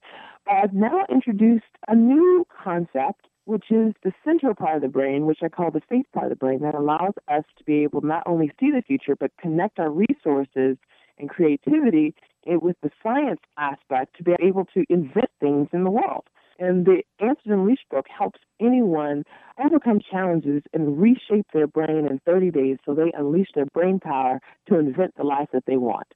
But 0.47 0.55
I've 0.55 0.73
now 0.73 1.05
introduced 1.11 1.65
a 1.87 1.95
new 1.95 2.47
concept, 2.65 3.27
which 3.45 3.71
is 3.71 3.93
the 4.03 4.13
central 4.25 4.55
part 4.55 4.77
of 4.77 4.83
the 4.83 4.89
brain, 4.89 5.27
which 5.27 5.41
I 5.43 5.51
call 5.51 5.71
the 5.71 5.83
faith 5.87 6.07
part 6.15 6.27
of 6.27 6.31
the 6.31 6.37
brain, 6.37 6.61
that 6.63 6.75
allows 6.75 7.13
us 7.29 7.45
to 7.59 7.65
be 7.65 7.83
able 7.83 8.01
not 8.01 8.23
only 8.25 8.51
see 8.59 8.71
the 8.71 8.83
future, 8.83 9.15
but 9.15 9.33
connect 9.39 9.79
our 9.79 9.91
resources 9.91 10.79
and 11.19 11.29
creativity 11.29 12.15
with 12.47 12.77
the 12.83 12.91
science 13.03 13.41
aspect 13.59 14.17
to 14.17 14.23
be 14.23 14.35
able 14.41 14.65
to 14.75 14.85
invent 14.89 15.31
things 15.41 15.69
in 15.73 15.85
the 15.85 15.91
world. 15.91 16.25
And 16.59 16.87
the 16.87 17.03
Answers 17.21 17.45
Unleashed 17.47 17.89
book 17.91 18.07
helps 18.09 18.41
anyone 18.61 19.25
overcome 19.63 20.01
challenges 20.11 20.63
and 20.73 20.99
reshape 21.01 21.47
their 21.53 21.67
brain 21.67 22.07
in 22.09 22.21
30 22.25 22.51
days 22.51 22.79
so 22.85 22.95
they 22.95 23.13
unleash 23.15 23.49
their 23.55 23.67
brain 23.67 24.01
power 24.01 24.41
to 24.69 24.79
invent 24.79 25.15
the 25.17 25.25
life 25.25 25.49
that 25.53 25.65
they 25.67 25.77
want. 25.77 26.07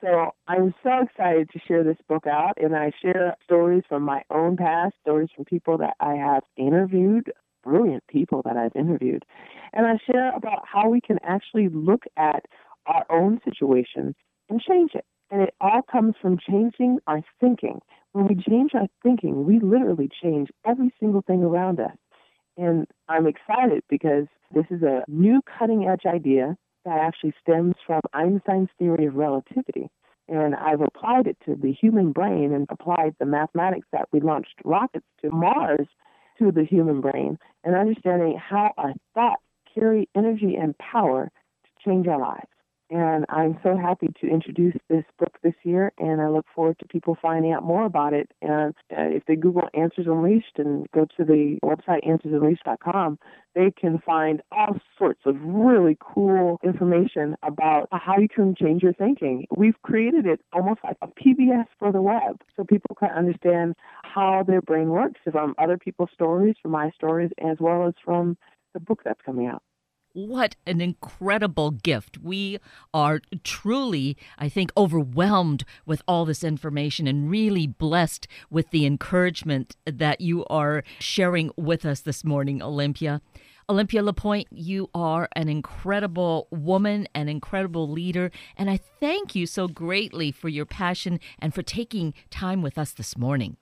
So 0.00 0.30
I'm 0.48 0.74
so 0.82 1.02
excited 1.02 1.50
to 1.50 1.58
share 1.68 1.84
this 1.84 1.98
book 2.08 2.26
out, 2.26 2.54
and 2.56 2.74
I 2.74 2.90
share 3.02 3.36
stories 3.44 3.82
from 3.86 4.02
my 4.02 4.22
own 4.30 4.56
past, 4.56 4.94
stories 5.02 5.28
from 5.36 5.44
people 5.44 5.76
that 5.78 5.94
I 6.00 6.14
have 6.14 6.42
interviewed, 6.56 7.30
brilliant 7.62 8.06
people 8.08 8.40
that 8.46 8.56
I've 8.56 8.74
interviewed, 8.74 9.26
and 9.74 9.86
I 9.86 9.98
share 10.10 10.34
about 10.34 10.62
how 10.66 10.88
we 10.88 11.02
can 11.02 11.18
actually 11.22 11.68
look 11.68 12.04
at 12.16 12.46
our 12.86 13.04
own 13.10 13.40
situation 13.44 14.14
and 14.48 14.60
change 14.60 14.92
it. 14.94 15.04
And 15.30 15.42
it 15.42 15.54
all 15.60 15.82
comes 15.82 16.14
from 16.20 16.38
changing 16.38 16.98
our 17.06 17.22
thinking. 17.40 17.80
When 18.12 18.26
we 18.26 18.34
change 18.34 18.72
our 18.74 18.88
thinking, 19.02 19.44
we 19.44 19.60
literally 19.60 20.08
change 20.22 20.48
every 20.66 20.92
single 20.98 21.22
thing 21.22 21.44
around 21.44 21.78
us. 21.78 21.96
And 22.56 22.86
I'm 23.08 23.26
excited 23.26 23.82
because 23.88 24.26
this 24.52 24.66
is 24.70 24.82
a 24.82 25.04
new 25.06 25.40
cutting 25.58 25.86
edge 25.86 26.04
idea 26.06 26.56
that 26.84 26.98
actually 26.98 27.34
stems 27.40 27.74
from 27.86 28.00
Einstein's 28.12 28.70
theory 28.78 29.06
of 29.06 29.14
relativity. 29.14 29.88
And 30.28 30.54
I've 30.54 30.80
applied 30.80 31.26
it 31.26 31.36
to 31.44 31.54
the 31.54 31.72
human 31.72 32.12
brain 32.12 32.52
and 32.52 32.66
applied 32.70 33.14
the 33.18 33.26
mathematics 33.26 33.86
that 33.92 34.08
we 34.12 34.20
launched 34.20 34.54
rockets 34.64 35.06
to 35.22 35.30
Mars 35.30 35.86
to 36.38 36.50
the 36.50 36.64
human 36.64 37.00
brain 37.00 37.38
and 37.64 37.74
understanding 37.76 38.38
how 38.38 38.72
our 38.76 38.94
thoughts 39.14 39.42
carry 39.74 40.08
energy 40.16 40.56
and 40.56 40.76
power 40.78 41.30
to 41.64 41.70
change 41.88 42.06
our 42.06 42.18
lives. 42.18 42.46
And 42.90 43.24
I'm 43.28 43.56
so 43.62 43.76
happy 43.76 44.08
to 44.20 44.26
introduce 44.26 44.74
this 44.88 45.04
book 45.16 45.38
this 45.44 45.54
year, 45.62 45.92
and 45.98 46.20
I 46.20 46.28
look 46.28 46.46
forward 46.52 46.76
to 46.80 46.88
people 46.88 47.16
finding 47.22 47.52
out 47.52 47.62
more 47.62 47.84
about 47.86 48.12
it. 48.12 48.32
And 48.42 48.74
uh, 48.90 49.14
if 49.14 49.24
they 49.26 49.36
Google 49.36 49.68
Answers 49.74 50.06
Unleashed 50.08 50.58
and 50.58 50.90
go 50.90 51.06
to 51.16 51.24
the 51.24 51.58
website 51.64 52.04
answersunleashed.com, 52.04 53.20
they 53.54 53.70
can 53.70 54.00
find 54.04 54.42
all 54.50 54.76
sorts 54.98 55.20
of 55.24 55.36
really 55.40 55.96
cool 56.00 56.58
information 56.64 57.36
about 57.44 57.86
how 57.92 58.18
you 58.18 58.28
can 58.28 58.56
change 58.60 58.82
your 58.82 58.92
thinking. 58.92 59.46
We've 59.56 59.80
created 59.82 60.26
it 60.26 60.40
almost 60.52 60.80
like 60.82 60.96
a 61.00 61.06
PBS 61.06 61.66
for 61.78 61.92
the 61.92 62.02
web 62.02 62.40
so 62.56 62.64
people 62.64 62.96
can 62.98 63.10
understand 63.10 63.76
how 64.02 64.42
their 64.44 64.62
brain 64.62 64.88
works 64.88 65.20
from 65.30 65.54
other 65.58 65.78
people's 65.78 66.10
stories, 66.12 66.56
from 66.60 66.72
my 66.72 66.90
stories, 66.96 67.30
as 67.40 67.58
well 67.60 67.86
as 67.86 67.94
from 68.04 68.36
the 68.74 68.80
book 68.80 69.02
that's 69.04 69.20
coming 69.24 69.46
out. 69.46 69.62
What 70.12 70.56
an 70.66 70.80
incredible 70.80 71.70
gift. 71.70 72.18
We 72.18 72.58
are 72.92 73.20
truly, 73.44 74.16
I 74.38 74.48
think, 74.48 74.72
overwhelmed 74.76 75.64
with 75.86 76.02
all 76.08 76.24
this 76.24 76.42
information 76.42 77.06
and 77.06 77.30
really 77.30 77.68
blessed 77.68 78.26
with 78.50 78.70
the 78.70 78.86
encouragement 78.86 79.76
that 79.86 80.20
you 80.20 80.44
are 80.46 80.82
sharing 80.98 81.52
with 81.56 81.86
us 81.86 82.00
this 82.00 82.24
morning, 82.24 82.60
Olympia. 82.60 83.20
Olympia 83.68 84.02
LePoint, 84.02 84.46
you 84.50 84.90
are 84.92 85.28
an 85.36 85.48
incredible 85.48 86.48
woman, 86.50 87.06
an 87.14 87.28
incredible 87.28 87.88
leader, 87.88 88.32
and 88.56 88.68
I 88.68 88.78
thank 88.78 89.36
you 89.36 89.46
so 89.46 89.68
greatly 89.68 90.32
for 90.32 90.48
your 90.48 90.66
passion 90.66 91.20
and 91.38 91.54
for 91.54 91.62
taking 91.62 92.14
time 92.30 92.62
with 92.62 92.78
us 92.78 92.90
this 92.90 93.16
morning. 93.16 93.58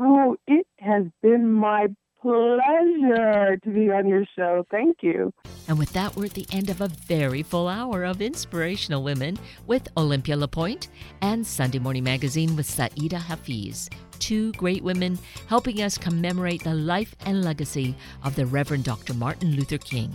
Oh, 0.00 0.36
it 0.48 0.66
has 0.80 1.04
been 1.22 1.52
my 1.52 1.86
pleasure 2.26 3.56
to 3.56 3.70
be 3.70 3.90
on 3.90 4.08
your 4.08 4.24
show. 4.36 4.66
Thank 4.70 4.98
you. 5.02 5.32
And 5.68 5.78
with 5.78 5.92
that, 5.92 6.14
we're 6.16 6.26
at 6.26 6.34
the 6.34 6.46
end 6.52 6.70
of 6.70 6.80
a 6.80 6.88
very 6.88 7.42
full 7.42 7.68
hour 7.68 8.04
of 8.04 8.20
Inspirational 8.20 9.02
Women 9.02 9.38
with 9.66 9.88
Olympia 9.96 10.36
LePoint 10.36 10.88
and 11.22 11.46
Sunday 11.46 11.78
Morning 11.78 12.04
Magazine 12.04 12.56
with 12.56 12.66
Saida 12.66 13.18
Hafiz. 13.18 13.88
Two 14.18 14.52
great 14.52 14.82
women 14.82 15.18
helping 15.46 15.82
us 15.82 15.98
commemorate 15.98 16.64
the 16.64 16.74
life 16.74 17.14
and 17.26 17.44
legacy 17.44 17.94
of 18.24 18.34
the 18.34 18.46
Reverend 18.46 18.84
Dr. 18.84 19.14
Martin 19.14 19.54
Luther 19.54 19.78
King. 19.78 20.14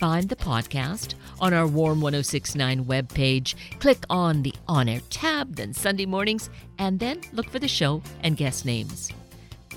find 0.00 0.30
the 0.30 0.36
podcast 0.36 1.12
on 1.40 1.52
our 1.52 1.66
Warm 1.66 2.00
1069 2.00 2.86
webpage. 2.86 3.54
Click 3.80 4.02
on 4.08 4.42
the 4.42 4.54
On 4.66 4.88
Air 4.88 5.02
tab, 5.10 5.56
then 5.56 5.74
Sunday 5.74 6.06
mornings, 6.06 6.48
and 6.78 6.98
then 6.98 7.20
look 7.34 7.50
for 7.50 7.58
the 7.58 7.68
show 7.68 8.02
and 8.22 8.34
guest 8.34 8.64
names. 8.64 9.12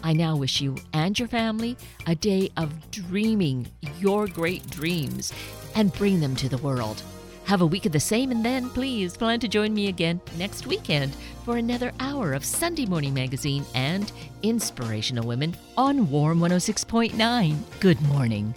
I 0.02 0.14
now 0.14 0.38
wish 0.38 0.62
you 0.62 0.78
and 0.94 1.20
your 1.20 1.28
family 1.28 1.76
a 2.08 2.16
day 2.16 2.50
of 2.56 2.90
dreaming 2.90 3.68
your 4.00 4.28
great 4.28 4.66
dreams 4.70 5.34
and 5.76 5.92
bring 5.92 6.22
them 6.22 6.38
to 6.38 6.48
the 6.48 6.58
world. 6.60 7.04
Have 7.44 7.60
a 7.60 7.66
week 7.66 7.86
of 7.86 7.92
the 7.92 8.00
same, 8.00 8.32
and 8.32 8.46
then 8.46 8.70
please 8.70 9.18
plan 9.18 9.42
to 9.42 9.50
join 9.50 9.74
me 9.74 9.90
again 9.90 10.22
next 10.38 10.68
weekend 10.68 11.14
for 11.44 11.58
another 11.58 11.92
hour 12.00 12.32
of 12.32 12.46
Sunday 12.46 12.86
Morning 12.86 13.14
Magazine 13.14 13.66
and 13.76 14.10
Inspirational 14.42 15.28
Women 15.28 15.54
on 15.76 16.10
Warm 16.10 16.40
106.9. 16.40 17.58
Good 17.82 18.02
morning. 18.04 18.54